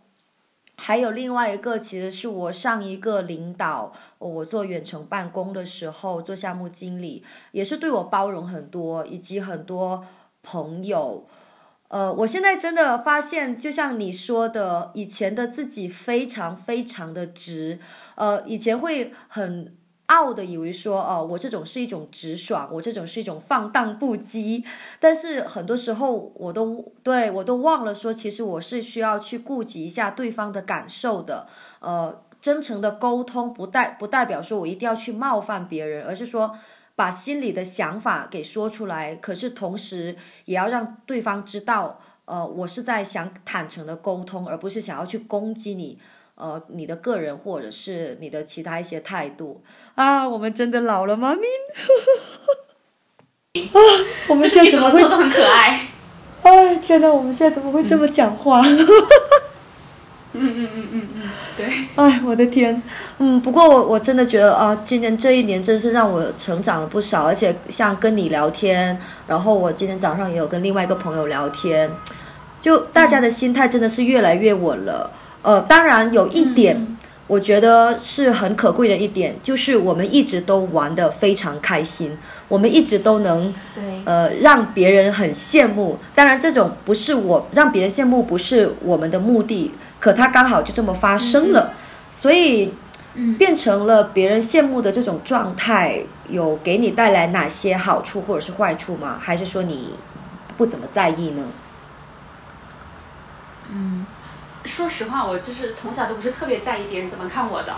[0.80, 10.06] 还有另外一个，其实是我上一个领导，我做远程办公的时候做项目经理，也是对我包容很多，以及很多
[10.44, 11.26] 朋友。
[11.88, 17.80] 呃，我现在真的发现，就像你说的，以前的自己非常非常的直，
[18.14, 19.76] 呃，以前会很。
[20.08, 24.66] 傲的以为说哦，我这种是一种直爽，我这种是一种放荡不羁，
[25.00, 31.48] 但是很多时候我都对我都忘了说，其实我是需要去顾及一下对方的感受的。
[31.80, 36.58] 呃，真诚的沟通不代不代表说我一定要去冒犯别人，而是说
[36.96, 39.16] 把心里的想法给说出来。
[39.16, 46.00] 可是同时也要让对方知道，呃，我是在想坦诚的沟通，而不是想要去攻击你。
[46.38, 49.64] 呃，你的个人或者是你的其他一些态度
[49.96, 51.36] 啊，我们真的老了吗？
[51.36, 51.44] 明，
[53.74, 53.80] 啊，
[54.30, 55.04] 我们现在怎么会？
[55.04, 55.88] 很可爱。
[56.44, 58.62] 哎，天呐，我们现在怎么会这么讲话？
[60.34, 61.66] 嗯嗯嗯嗯嗯，对。
[61.96, 62.84] 哎，我的天，
[63.18, 71.92] 嗯，不过我我真的觉得啊，今年这一年真是让我成长了不少，而且像跟你聊天，然后我今天早上也有跟另外一个朋友聊天，
[72.62, 75.10] 就大家的心态真的是越来越稳了。
[75.48, 82.18] 呃，当然有一点，我觉得是很可贵的一点，就是我们一直都玩的非常开心，
[82.50, 83.54] 我们一直都能，
[84.04, 86.00] 呃，让别人很羡慕。
[86.14, 89.72] 当然，这种不是我让别人羡慕，不是我们的目的，
[90.02, 91.72] 可它刚好就这么发生了，
[92.12, 92.74] 所以
[93.38, 99.16] 变成了别人羡慕的这种状态，有给你带来哪些好处或者是坏处吗？
[99.22, 99.94] 还是说你
[100.58, 101.44] 不怎么在意呢？
[103.72, 104.06] 嗯。
[104.68, 107.74] 说实话，我就是从小都不是特别在意别人怎么看我的，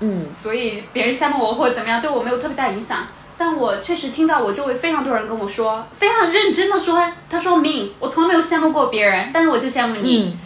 [0.00, 3.06] 嗯，所以别人羡慕我或者怎么样，对我没有特别大影响。
[3.38, 10.38] 但我确实听到我周围非常多人跟我说，非常认真的说，他说明我从来没有羡慕过别人，但是我就羡慕你。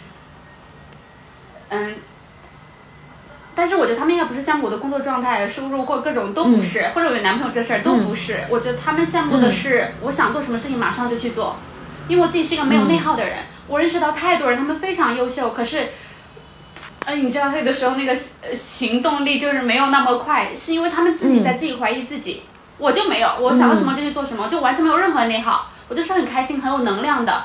[1.71, 1.95] 嗯。
[3.55, 8.41] 但是我觉得他们应该不是羡慕我的工作状态、收入或各种都不是，或者有男朋友这事儿都不是。
[8.49, 11.57] 我觉得他们羡慕的是我想做什么事情马上就去做，
[12.09, 13.45] 因为我自己是一个没有内耗的人。
[13.71, 15.91] 我认识到太多人，他们非常优秀，可是，
[17.07, 18.17] 呃，你知道，有的时候那个
[18.55, 22.43] 行动力就是没有那么快，是因为他们自己在自己怀疑自己。
[22.79, 27.45] 我就没有，我想到什么就去做什么，就完全没有任何内耗，我就是很开心、很有能量的。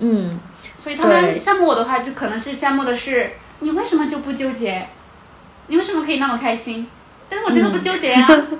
[0.00, 0.38] 嗯。
[0.76, 4.86] 所以他们羡慕我的话，就可能是羡慕的是你为什么就不纠结？
[5.68, 6.86] 你为什么可以那么开心？
[7.30, 8.28] 但是我真的不纠结啊。
[8.52, 8.58] 嗯，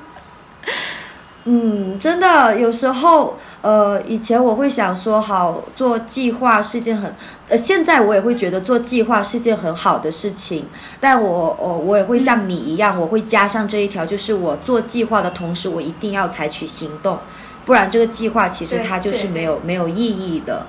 [2.00, 7.14] 真的，有时候，呃，以前我会想说，好做计划是一件很，
[7.48, 10.66] 呃，现在我也会觉得做计划是一件很好的事情，
[11.00, 17.18] 但我，我，我也会像你一样，我会加上这一条，就是我做计划的同时，我一定要采取行动，
[17.64, 20.66] 不然这个计划其实它就是没有没有意义的，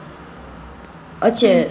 [1.20, 1.70] 而且，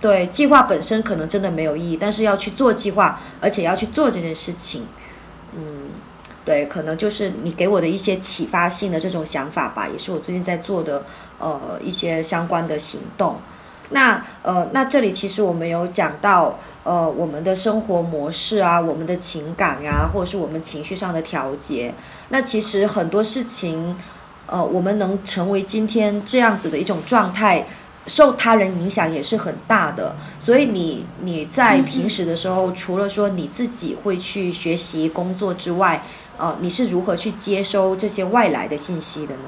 [0.00, 4.86] 对，计划本身可能真的没有意义，但是要去做计划，而且要去做这件事情，
[5.56, 5.88] 嗯。
[6.44, 11.04] 对，可能就是你给我的一些启发性的这种想法吧，也是我最近在做的
[11.38, 13.36] 呃一些相关的行动。
[13.90, 21.94] 那呃那这里其实我们有讲到呃我们的生活模式啊，我们的情感呀，或者是我们情绪上的调节。
[22.28, 23.96] 那其实很多事情
[24.46, 27.66] 呃我们能成为今天这样子的一种状态。
[28.06, 36.02] 受他人影响也是很大的，所以你你在平时的时候，除了说你自己会去学习工作之外，
[36.36, 39.42] 呃，你是如何去接收这些外来的信息的呢？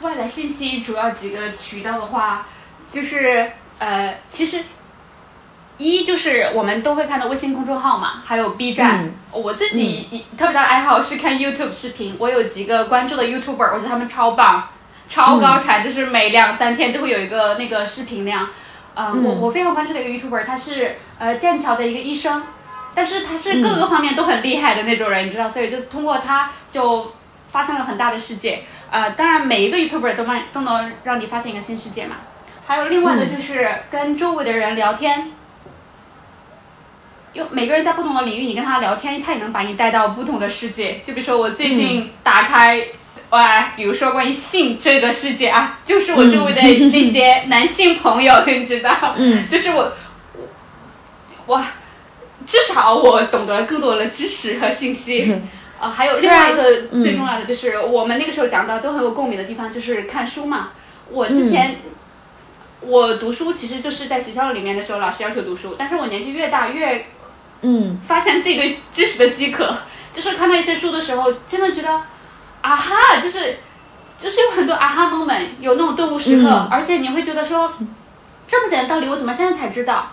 [0.00, 2.46] 外来信息主要几个渠道的话，
[2.90, 4.64] 就是呃，其实
[5.76, 9.12] 一就是我们都会看到微信公众号嘛，还有 B 站。
[9.30, 14.68] 我自己特别大的爱好是看 YouTube 视频，我有几个关注的 YouTuber，我觉得他们超棒。
[15.10, 18.48] 超高产，就是每两三天都会有一个那个视频量，
[18.94, 22.44] 嗯，我我非常关注的一个 YouTuber，他是呃剑桥的一个医生，
[22.94, 27.12] 但是他是各个方面都很厉害的那种人，你知道，所以就通过他就
[27.50, 32.18] 发现了很大的世界，呃，当然每一个 YouTuber 都让都能让你发现一个新世界嘛，
[32.68, 35.32] 还有另外的就是跟周围的人聊天，
[37.32, 42.86] 又每个人在不同的领域，你跟他聊天，他也能把你带到不同的世界，就比如说我最近打开。
[43.30, 46.60] 哇，比如说关于性这个世界啊，就是我周围的
[46.90, 49.14] 这些男性朋友，你知道，
[49.50, 49.92] 就是我，
[51.46, 51.64] 哇，
[52.46, 55.40] 至少我懂得了更多的知识和信息。
[55.80, 60.70] 呃，还有另外一个最重要的就是我们那个时候讲到都很有共鸣的地方，就是看书嘛。
[61.08, 61.76] 我之前
[62.80, 67.06] 我读书其实就是在学校里面的时候，老师要求读书，但是我年纪越大越
[67.62, 67.98] 嗯。
[68.06, 69.74] 发现自己对知识的饥渴，
[70.14, 72.02] 就是看到一些书的时候，真的觉得
[72.62, 73.56] 啊哈，就是
[74.18, 77.72] 就是有很多啊哈 moment，有那种顿悟时刻，而且你会觉得说
[78.46, 80.12] 这么简单道理，我怎么现在才知道？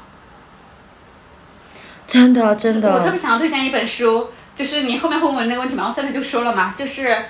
[2.07, 2.93] 真的真的。
[2.93, 7.07] 我特别想要推荐一本书，就是你后面会问我那个问题嘛，我现在就说了嘛，就是《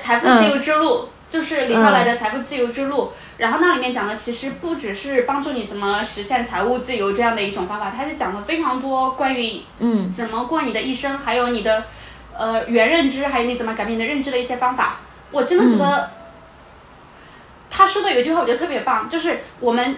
[0.00, 0.88] 财富自由之路》，
[1.30, 3.06] 就是李笑来的《财富自由之路》，
[3.38, 11.86] 然后那里面讲的其实不只是帮助你怎么实现财务自由这样的一种方法，它是讲了非常多关于嗯怎么过你的一生，还有你的
[12.36, 15.00] 呃原认知，还有你怎么改变你的认知的一些方法。
[15.30, 16.10] 我真的觉得
[17.70, 19.96] 他说的有一句话我觉得特别棒，就是我们。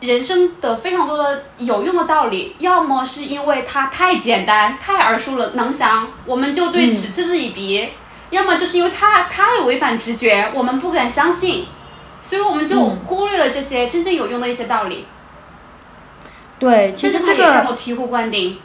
[0.00, 7.88] 人生的非常多的有用的道理，要么是因为它太简单、太耳熟能详，我们就对此嗤之以鼻；
[8.28, 11.68] 要么就是因为它太违反直觉，我们不敢相信，
[12.22, 15.06] 所以我们就忽略了这些真正有用的一些道理。
[16.58, 18.58] 对，其实这个让我醍醐灌顶。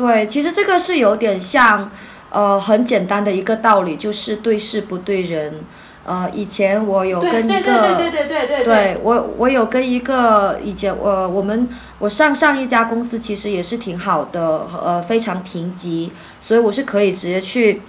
[0.00, 1.90] 对，其实这个是有点像
[2.30, 5.60] 呃很简单的一个道理，就是对事不对人。
[6.02, 17.82] 呃，以前我有跟一个，对对对对对对我我有跟一个以前我我们我上上一家公司其实也是挺好的，呃非常评级，所以我是可以直接去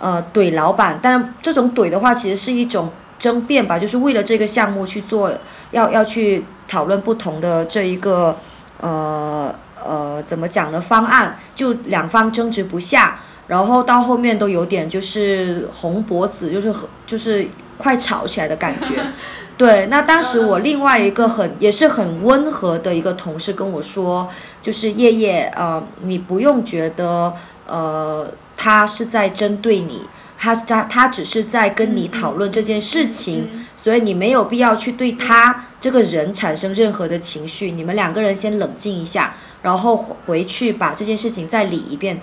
[0.00, 5.32] 呃怼老板，但是这种怼的话其实是一种争辩吧，就是为了这个项目去做，
[5.70, 8.36] 要要去讨论不同的这一个
[8.80, 9.54] 呃
[9.84, 13.20] 呃怎么讲呢方案，就两方争执不下。
[13.48, 16.72] 然后到后面都有点就是红脖子，就是
[17.06, 18.94] 就是快吵起来的感觉。
[19.58, 24.30] 对，那当时我另外一个很也是很温和的一个同事跟我说，
[24.62, 27.34] 就是叶叶呃，你不用觉得
[27.66, 30.02] 呃他是在针对你，
[30.42, 42.20] 他他他只是在跟你讨论这件事情，所以你没有必要去对他这个人产生任何的情绪，你们两个人先冷静一下，然后回去把这件事情再理一遍。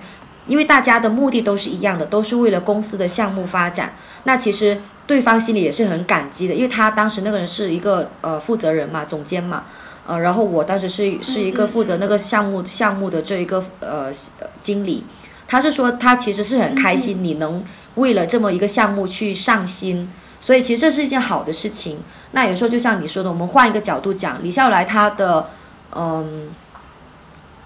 [0.47, 3.93] 因为大家的目的都是一样的，都是为了公司的项目发展。
[4.25, 9.63] 那其实对方心里也是很感激的，因为他当时那个人是一个呃负责人嘛，总监嘛，
[10.05, 14.11] 呃，然后我当时是是一个负责那个项目项目的这一个呃
[14.59, 15.05] 经理。
[15.47, 17.63] 他是说他其实是很开心你能
[17.95, 20.09] 为了这么一个项目去上心，
[20.39, 21.99] 所以其实这是一件好的事情。
[22.31, 25.49] 那有时候就像你说的，我们换一个角度讲，李笑来他的
[25.95, 26.49] 嗯。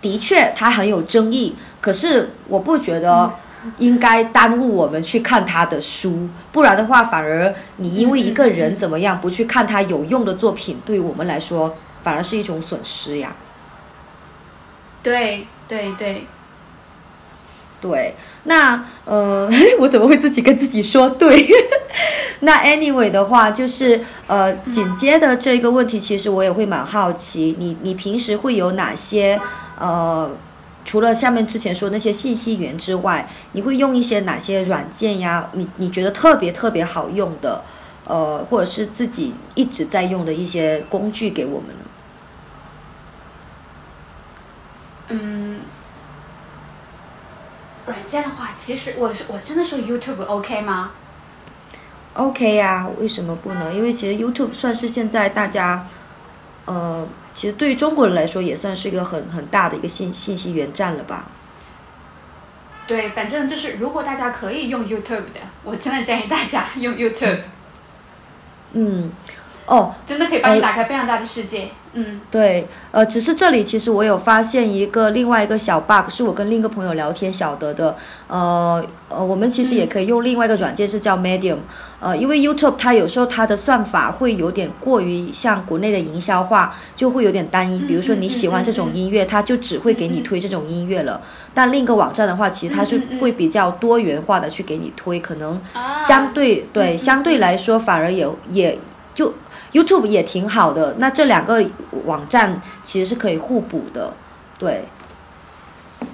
[0.02, 3.36] 的确，他很有争议，可是我不觉得
[3.78, 13.34] 应该耽误我们去看他的书，不然的话，反而你因为一个人怎么样不去看他有用的作品，对于我们来说反而是一种损失呀。
[15.02, 15.96] 对对对。
[15.98, 16.28] 对，
[17.84, 18.16] 对
[18.46, 21.46] 那呃， 我怎么会自己跟自己说对？
[22.40, 29.40] 那 anyway 的话，就是呃，紧接的这个问题，其实我也会蛮好奇，你你平时会有哪些
[29.78, 30.32] 呃，
[30.86, 35.50] 除了下面之前说那些信息源之外，你会用一些哪些软件呀？
[35.54, 37.66] 你你觉得特别特别好用的，
[38.06, 41.84] 呃，或者是自己一直在用的一些工具给我们呢？
[45.10, 45.60] 嗯。
[47.86, 50.92] 软件的话，其实我是我真的说 YouTube OK 吗
[52.14, 53.74] ？OK 呀，为什么不能？
[53.74, 55.88] 因为其实 YouTube 算是现在大家，
[56.66, 61.26] 呃，其实对于中国人来说也算是一个很很大的一个信信息源站了吧。
[62.88, 67.40] 对，反正就是如果大家可以用 YouTube 的，我真的建议大家用 YouTube。
[68.74, 69.12] 嗯。
[69.66, 77.96] 哦，真的可以帮你打开非常大的世界，嗯，对，呃，只是这里其实我有发现一个另外一个小 bug，是我跟另一个朋友聊天晓得的，
[78.28, 81.58] 呃呃，我们其实也可以用另外一个软件是叫 Medium，
[82.00, 91.22] 呃，因为 YouTube 它有时候它的算法会有点过于像国内的营销化，就会有点单一，比如说你喜欢这种音乐，它就只会给你推这种音乐了，
[91.54, 95.62] 但另一个网站的话，其实它是会比较多元化的去给你推，可能
[96.00, 98.80] 相对对相对来说反而也也
[99.14, 99.34] 就。
[99.74, 101.66] YouTube 也挺好的，那这两个
[102.06, 104.14] 网站其实是可以互补的，
[104.58, 104.86] 对。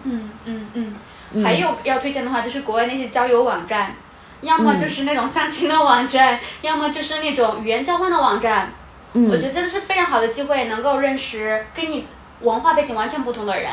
[0.04, 1.44] 嗯嗯嗯。
[1.44, 3.94] 还有要推荐的话，就是国外那些交友网站，
[4.42, 8.72] 要么就是那种相亲的网站，要么就是那种语言交换的网站。
[9.14, 9.30] 嗯。
[9.30, 12.08] 我觉得真的是非常好的机会，能够认识跟你
[12.42, 13.72] 文化背景完全不同的人。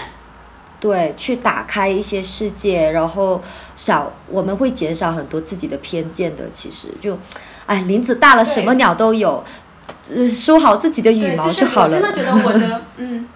[0.78, 3.42] 对，去打开一些世界，然后
[3.76, 6.50] 少我们会减少很多自己的偏见的。
[6.52, 7.18] 其实就，
[7.64, 9.44] 哎，林子大了，什么鸟都有。
[10.28, 11.96] 说好自己的羽毛就好了。
[11.96, 13.28] 我真的觉得我的， 嗯，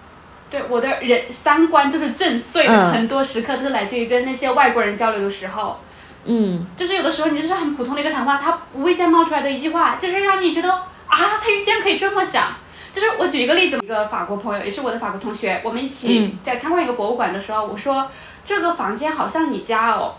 [0.50, 5.80] 对，我的人三观就是震碎的，很多时刻都是来自于跟那些外国人交流的时候。
[6.24, 6.66] 嗯。
[6.76, 12.44] 就是有的时候你就是很普通的一个谈话，他无意间冒出来的一句话，就是让你觉得啊，他竟然可以这么想。
[12.92, 18.10] 就是我举一个例子，一个法国朋友，也是我的法国同学，我们一起在参观一个博物馆的时候，我说
[18.44, 20.14] 这个房间好像你家哦。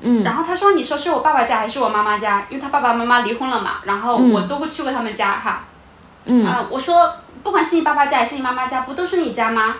[0.00, 0.24] 嗯。
[0.24, 2.46] 然后他说，你说是我爸爸家还是我妈妈家？
[2.50, 5.64] 因为他爸爸妈妈离婚了嘛，然后我都不去过他们家哈。
[5.64, 5.75] 嗯。
[6.46, 7.16] 啊，我说。
[7.42, 9.76] 不管是你爸爸家还是你妈妈家，不都是你家吗？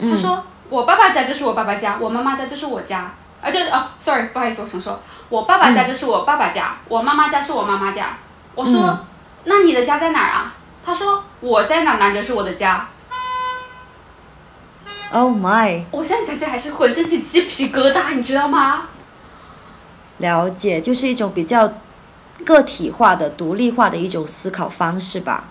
[0.00, 3.12] 他说我爸爸家就是我爸爸家，我妈妈家就是我家。
[3.40, 8.16] 啊，对哦，sorry，不好意思，我重说，我爸爸家就是我爸爸家，我妈妈家是我妈妈家。
[8.56, 8.98] 我说，
[9.44, 10.54] 那你的家在哪儿啊？
[10.84, 12.88] 他说我在哪哪就是我的家。
[15.12, 15.84] Oh my！
[15.92, 18.88] 我现在讲起来还是浑身起鸡皮疙瘩，你知道吗？
[20.18, 21.72] 了解，就是一种比较
[22.44, 25.44] 个体化的、独立化的一种思考方式吧。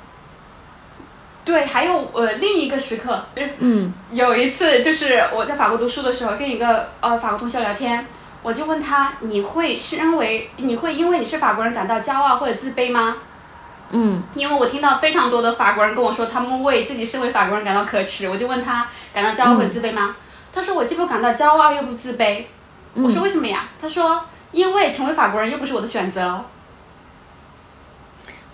[1.49, 3.25] 对，还有呃另一个时刻，
[3.57, 8.05] 嗯，有一次就是我在法国读书的时候，跟一个呃法国同学聊天，
[8.43, 13.17] 我就问他，你会是认为你会因为你是法国人感到骄傲或者自卑吗？
[13.89, 20.15] 嗯，因为我听到非常多的法国人跟我说，他们为自己身为法国人感到可耻，我就问他感到骄傲或者自卑吗？
[20.53, 22.43] 他说我既不感到骄傲又不自卑。
[22.93, 23.69] 我说为什么呀？
[23.81, 26.45] 他说因为成为法国人又不是我的选择。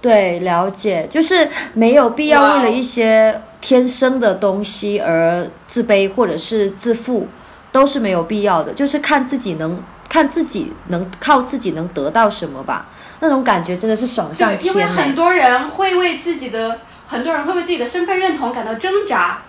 [0.06, 7.28] 对，了解，就是没有必要为了一些天生的东西而自卑或者是自负，
[7.72, 8.72] 都是没有必要的。
[8.74, 12.86] 就是看自己能，看自己能靠自己能得到什么吧，
[13.20, 19.39] 那种感觉真的是爽上天因为很多人会为自己的，很多人会为自己的身份认同感到挣扎，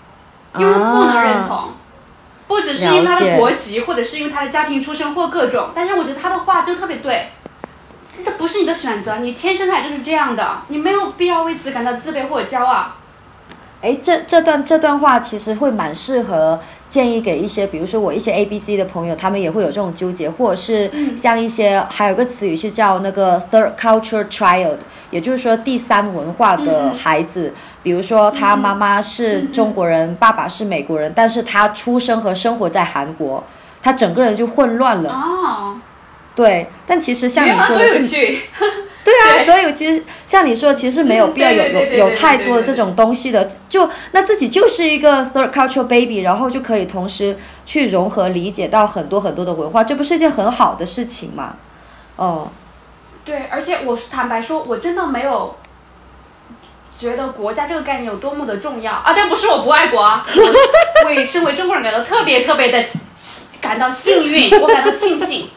[0.57, 1.73] 因为不能认同，
[2.47, 5.69] 不只是因为他的国籍，或者是因为他的家庭出身或各种。
[5.75, 7.29] 但是我觉得他的话就特别对。
[8.25, 12.93] 这不是你的选择，你天生来就是这样的，你没有必要为此感到自卑或者骄傲。
[13.83, 16.59] 哎，这这段这段话其实会蛮适合
[16.89, 24.79] 建议给一些，比如说我一些 A B C 的朋友，他们也会有这种纠结，或者是像一些还有个词语是叫那个 third culture child，
[25.11, 27.53] 也就是说第三文化的孩子，
[27.83, 33.45] 比如说他妈妈是中国人，爸爸是美国人，但是他出生和生活在韩国，
[33.83, 35.11] 他整个人就混乱了。
[35.13, 35.77] 哦。
[36.37, 37.99] 对，但其实像你说的是，
[39.03, 51.57] 对啊，所以其实像你说，其实没有必要有有有太多的这种东西的，就那自己就是一个 third culture baby，然后就可以同时去融合理解到很多很多的文化，这不是一件很好的事情吗？
[52.17, 52.51] 哦。
[53.25, 55.57] 对，而且我坦白说，我真的没有
[57.01, 59.13] 觉得国家这个概念有多么的重要啊！
[59.17, 60.25] 但不是我不爱国啊，
[61.05, 62.85] 我 为身为中国人感到特别特别的
[63.61, 65.49] 感到幸运，我感到庆幸。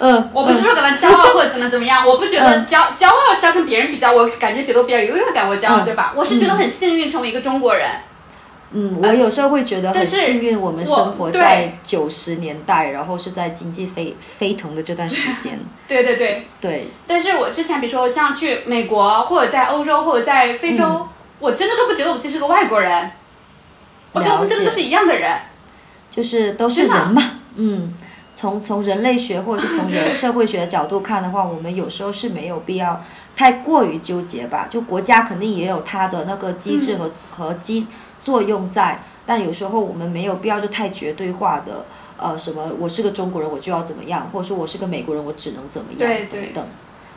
[0.00, 6.14] 嗯，我不是说感到骄傲或者怎么怎么样，我不觉得骄骄傲是要跟别人比较，我感觉觉得比较优越感，我骄傲对吧？
[6.16, 7.88] 我是觉得很幸运成为一个中国人。
[8.72, 15.58] 嗯，我有时候会觉得很幸运，我们生活在九十年代，然后是在经济飞飞腾的这段时间。
[15.88, 16.46] 对对对。
[16.60, 16.86] 对。
[17.06, 21.08] 但是我之前比如说像去美国或者在欧洲或者在非洲，
[21.40, 23.10] 我真的都不觉得我自己是个外国人。
[24.12, 25.36] 我觉得我们真的都是一样的人。
[26.10, 27.22] 就是都是人嘛，
[27.56, 27.92] 嗯。
[28.34, 33.02] 从从人类学或者是从人 社会学的角度看的话，我们有时候是没有必要
[33.36, 34.66] 太过于纠结吧。
[34.70, 37.86] 就国家肯定也有它的那个机制和和机
[38.22, 41.84] 作用在，但有时候我们没有必要就太绝对化的，
[42.16, 46.64] 呃，什么我是个中国人我就要怎么样，或者说我是个美国人我只能怎么样等等。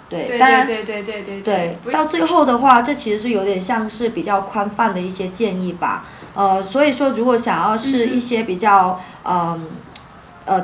[0.10, 1.78] 对，当然对对对对对。
[1.92, 6.06] 到最后的话，这其实是有点像是比较宽泛的一些建议吧。
[6.36, 9.36] 呃，所以说如果想要是一些比较嗯。
[9.36, 9.60] 呃，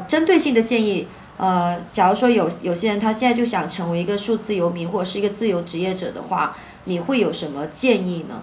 [0.07, 1.07] 针对性的建议，
[1.37, 8.41] 呃，假如说有有些人他现在就想成为一个数字游民或者是一个自由职业者的话，你会有什么建议呢？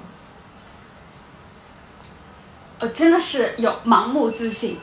[2.79, 4.77] 呃，真的是有盲目自信，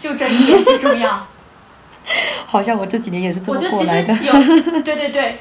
[0.00, 1.26] 就这一点最重要。
[2.46, 4.14] 好像我这几年也是这么过来的。
[4.22, 4.32] 有，
[4.82, 5.38] 对对对，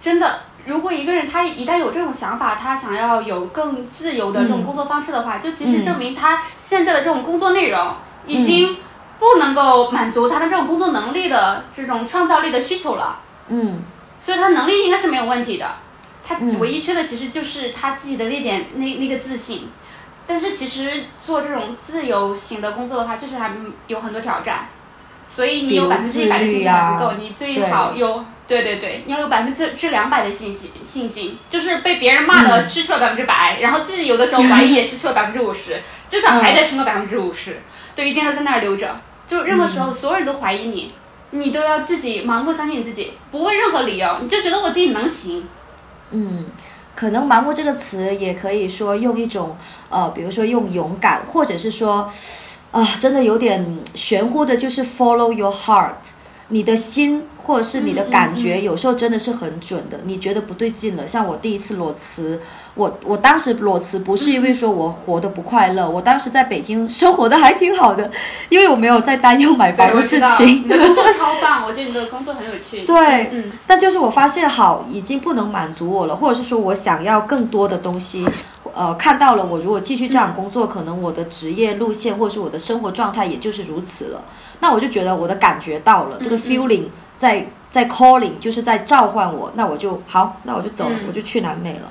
[0.00, 7.94] 真的，如果一个人他一旦有这种想法，他想要有更自由的这种工作方式的话，就其实证明他现在的这种工作内容
[8.26, 8.78] 已经。
[9.18, 13.20] 不能够满足他的这种工作能力的这种创造力的需求了。
[13.48, 13.82] 嗯。
[14.22, 15.76] 所以他能力应该是没有问题的，
[16.26, 19.70] 他唯一缺的其实就是他自己的那点那那个自信。
[20.26, 23.52] 但是其实做这种自由型的工作的话，确实还
[23.86, 24.66] 有很多挑战。
[25.36, 35.76] 所以你有百分之一百的信心还不够，你最好有对对对，你要有百分之之两百的信心信心，就是被别人骂了失去了百分之百，然后自己有的时候怀疑也失去了百分之五十，
[36.08, 37.58] 至少还得剩个百分之五十。
[37.94, 38.96] 对，一定要在那儿留着。
[39.28, 40.94] 就任何时候，所有人都怀疑你，
[41.32, 45.44] 你都要自己盲目相信你自己，不问任何理由，你就觉得我自己能行。
[46.12, 46.46] 嗯，
[46.94, 49.58] 可能盲目这个词也可以说用一种
[49.90, 52.10] 呃，比如说用勇敢，或者是说
[52.76, 55.94] 啊，真的有点玄乎的，就是 follow your heart，
[56.48, 60.00] 你的心或者是你的感觉，有时候真的是很准的。
[60.04, 62.40] 你觉得不对劲了，像我第一次裸辞。
[62.74, 68.10] 我我当时裸辞不是因为说我活得不快乐，我当时在北京生活的还挺好的，
[68.50, 70.46] 因为我没有在担忧买房的事情。
[70.64, 72.84] 你的工作超棒，我觉得你的工作很有趣。
[72.84, 73.52] 对，嗯。
[73.66, 78.28] 但就是我发现好已经不能满足我了，或者是说我想要更多的东西，
[78.76, 84.20] 呃，看到了我如果继续这样工作，可能我的职业路线或者是我的生活状态也就是如此了。
[84.60, 86.84] 那我就觉得我的感觉到了，这个 feeling
[87.16, 91.90] 在在 calling 就是在召唤我，那我就好，那我就走了，我就去南美了。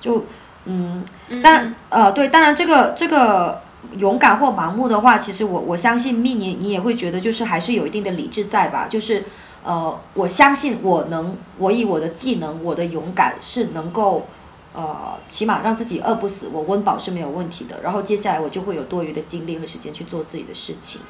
[0.00, 0.24] 就
[0.66, 1.04] 嗯，
[1.42, 3.62] 但呃对，当然这个这个
[3.96, 8.86] 勇敢或盲目的话，其实我我相信命你你也会觉得就是还是有一定的理智在吧？
[8.90, 9.24] 就是
[9.64, 14.26] 呃我相信我能我以我的技能我的勇敢是能够
[14.76, 17.80] 呃起码让自己饿不死，我温饱是没有问题的。
[17.82, 21.00] 然后接下来我就会有多余的精力和时间去做自己的事情。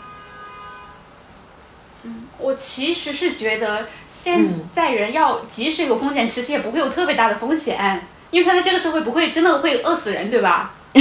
[2.04, 8.06] 嗯，我其实是觉得现在人要即使有风险，其实也不会有特别大的风险。
[8.30, 10.72] 因为他在这个社会不会真的会饿死人，对吧？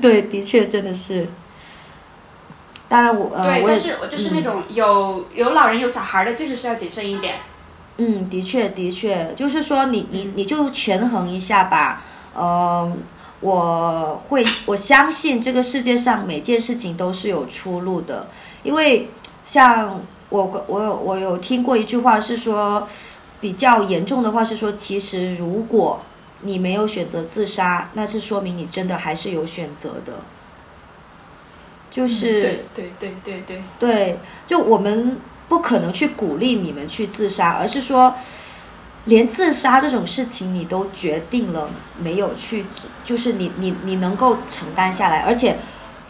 [0.00, 1.28] 对，的确真的是。
[2.88, 7.36] 当然我呃，对，但是我就是那种有有老人有小孩的，确实是要谨慎一点。
[7.36, 7.55] 嗯，
[8.30, 12.02] 的确的确，就是说你你你就权衡一下吧。
[12.38, 12.98] 嗯，
[13.40, 18.28] 我会我相信这个世界上每件事情都是有出路的，
[18.62, 19.08] 因为
[19.46, 22.86] 像我我有我有听过一句话是说，
[23.40, 26.00] 比较严重的话是说，其实如果
[26.42, 30.20] 你没有选择自杀，那是说明你真的还是有选择的。
[31.90, 32.42] 就是。
[32.42, 33.62] 对对对对对。
[33.78, 35.18] 对，就我们
[35.48, 38.14] 不可能去鼓励你们去自杀，而是说，
[39.04, 41.70] 连自杀这种事情你都决定了
[42.02, 42.66] 没有去，
[43.04, 45.58] 就是你你你能够承担下来，而且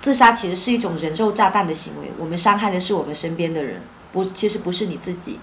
[0.00, 3.82] 自杀其实是一种人肉炸弹的行为，我们伤害的是我们身边的人，
[4.12, 5.38] 不，其实不是你自己。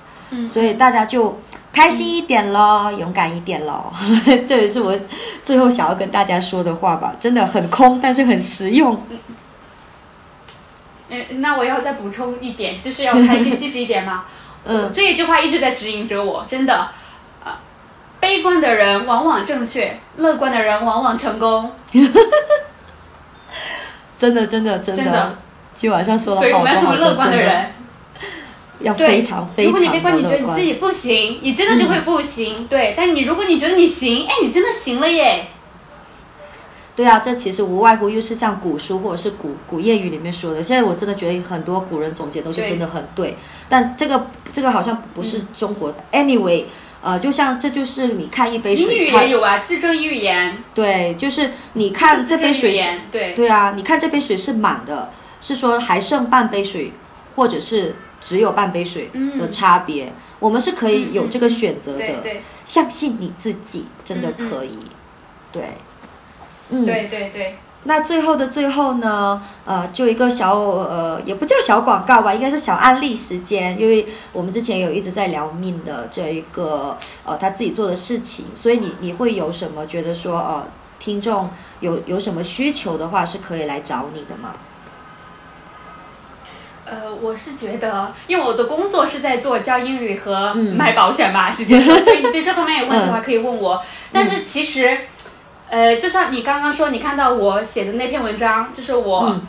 [0.52, 1.40] 所以大家就
[1.72, 3.94] 开心一点咯，勇敢一点咯，
[4.48, 5.00] 这也是我
[5.46, 9.00] 最后想要跟大家说的话吧，真的很空，但是很实用。
[11.14, 14.26] 嗯，那我要再补充一点，就是要开心积极一点嘛。
[14.66, 14.92] 嗯。
[14.92, 16.90] 这一句话一直在指引着我，真的。
[17.44, 17.60] 啊，
[18.20, 21.72] 悲观的人往往正确，乐观的人往往成功。
[24.18, 25.38] 真的真的真的。
[25.74, 27.66] 今晚上说了好多好多真的。
[28.80, 29.82] 要非常非常乐观。
[29.82, 32.68] 如果你悲观，你觉得你自己不行，你真的就会不行。
[32.68, 35.48] 对，但是你如果你觉得你行，哎，你真的行了耶。
[36.96, 40.62] 对啊，这其实无外乎又是像古书或者是古古谚语里面说的。
[40.62, 43.38] 现在我真的觉得很多古人总结都是真的很对。
[43.68, 45.98] 但这个这个好像不是中国的。
[46.12, 46.66] Anyway，
[47.02, 48.94] 呃，就像这就是你看一杯水。
[48.96, 50.58] 英语也有啊，自证预言。
[50.74, 52.90] 对，就是你看这杯水是。
[53.12, 53.34] 对。
[53.34, 55.10] 对啊，你看这杯水是满的，
[55.42, 56.92] 是说还剩半杯水，
[57.36, 57.96] 或者是。
[58.26, 64.80] 只有半杯水的差别，我们是可以有这个选择的，对相信你自己，真的可以，
[65.52, 65.76] 对，
[66.70, 67.56] 嗯，对对对。
[67.86, 81.50] 那最后的最后呢，呃，就一个小呃，也不叫小广告吧，应该是小案例时间，因为我们之前有一直在聊命的这一个呃他自己做的事情，所以你你会有什么觉得说呃听众
[81.82, 84.54] 有有什么需求的话是可以来找你的吗？
[86.86, 93.82] 呃，我是觉得，因为我的工作是在做教英语和卖保险吧，直接说，所以你对这方面有问题的话可以问我。
[94.12, 94.98] 但是其实，
[95.74, 99.42] 呃，就像你刚刚说，你看到我写的那篇文章，就是我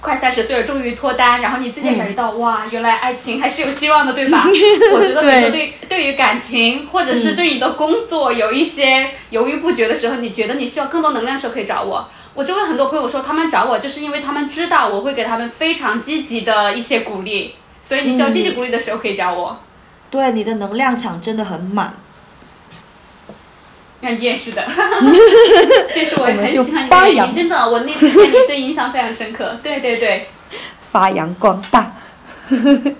[0.00, 4.46] 快三十岁了，终于脱单，然后你自己感觉到哇，原来爱情还是有希望的，对吧？
[4.94, 12.08] 我觉得，比如说对对于感情，或者是对你的工作有一些犹豫不决的时候，你觉得你需要更多能量的时候，可以找我。
[12.32, 19.58] 我就问很多朋友说，他们找我就是因为他们知道我会给他们非常积极的一些鼓励，所以你需要积极鼓励的时候可以找我。
[20.10, 21.92] 对，你的能量场真的很满。
[24.06, 24.62] 那你也是的，
[25.92, 30.28] 这是我很喜欢你的原因，真的，我那次对你对印象非常深刻，对对对。
[30.92, 31.92] 发扬光大。
[32.48, 32.94] 嗯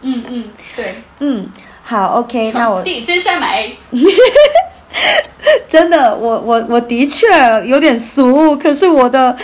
[0.00, 0.94] 嗯，对。
[1.20, 1.50] 嗯，
[1.82, 2.82] 好，OK，那我。
[2.82, 3.76] 地真善美。
[5.68, 7.26] 真的，我我我的确
[7.66, 9.36] 有点俗，可是我的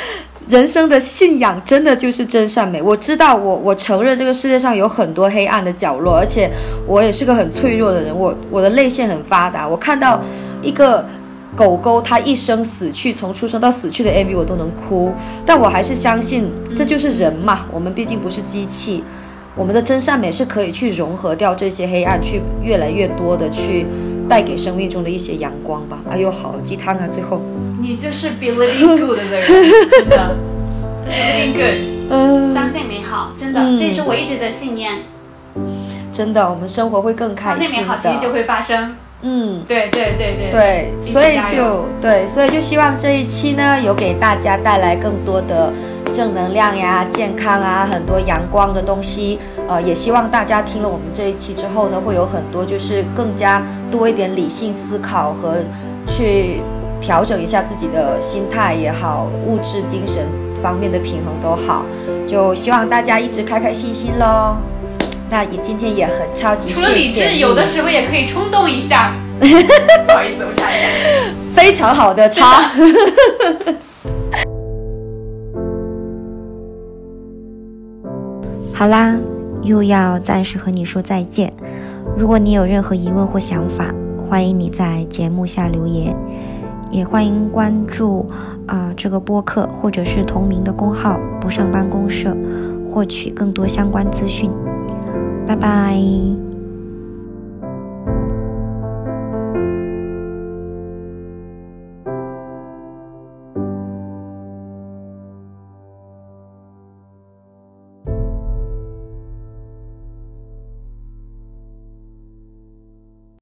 [0.48, 2.80] 人生的信仰真的就是真善美。
[2.80, 6.50] 我知道，我我承认这个世界上有很多黑暗的角落，而且
[6.86, 8.16] 我也是个很脆弱的人。
[8.18, 10.22] 我我的泪腺很发达，我看到
[10.68, 11.04] 一个
[11.56, 15.12] 狗狗它一生死去，从出生到死去的 MV 我都能哭。
[15.46, 19.02] 但我还是相信，这就是人嘛，我们毕竟不是机器，
[19.56, 23.86] 我们的真善美是可以去融合掉这些黑暗，去越来越多的去。
[24.28, 26.00] 带给生命中的一些阳光吧。
[26.06, 27.40] 哎呦，好鸡汤啊，最后。
[27.80, 29.42] 你就是 believing good 的人，
[29.90, 30.36] 真的
[31.08, 34.98] ，believing good，嗯，相信美好，真的，这也是我一直的信念。
[36.12, 37.68] 真的，我们生活会更开心的。
[37.72, 38.96] 那美好其实就会发生。
[39.22, 40.50] 嗯，对对对对。
[40.50, 45.72] 对，所以就对，所以就希望这一期呢，有给大家带来更多的
[46.12, 49.38] 正能量呀、健康啊、很多阳光的东西。
[49.68, 55.56] 呃，也希望大家听了我们这一期之后呢，会有很多就是更加多一点理性思考和
[56.06, 56.60] 去。
[57.00, 60.26] 调整一下自己的心态也好，物质精神
[60.60, 61.84] 方面的平衡都好，
[62.26, 64.56] 就希望大家一直开开心心喽。
[65.30, 69.14] 那也今天也很超级除了理智，有的时候也可以冲动一下。
[69.38, 69.44] 不
[70.12, 70.88] 好意思，我插一下。
[71.54, 72.62] 非常好的插。
[78.72, 79.14] 好啦，
[79.62, 81.52] 又要暂时和你说再见。
[82.16, 83.92] 如果你有任何疑问或想法，
[84.28, 86.16] 欢迎你在节目下留言。
[86.90, 88.26] 也欢迎关注
[88.66, 92.34] 啊这个播客或者是同名的公号“不上班公社”，
[92.88, 94.50] 获取更多相关资讯。
[95.48, 96.47] 拜拜。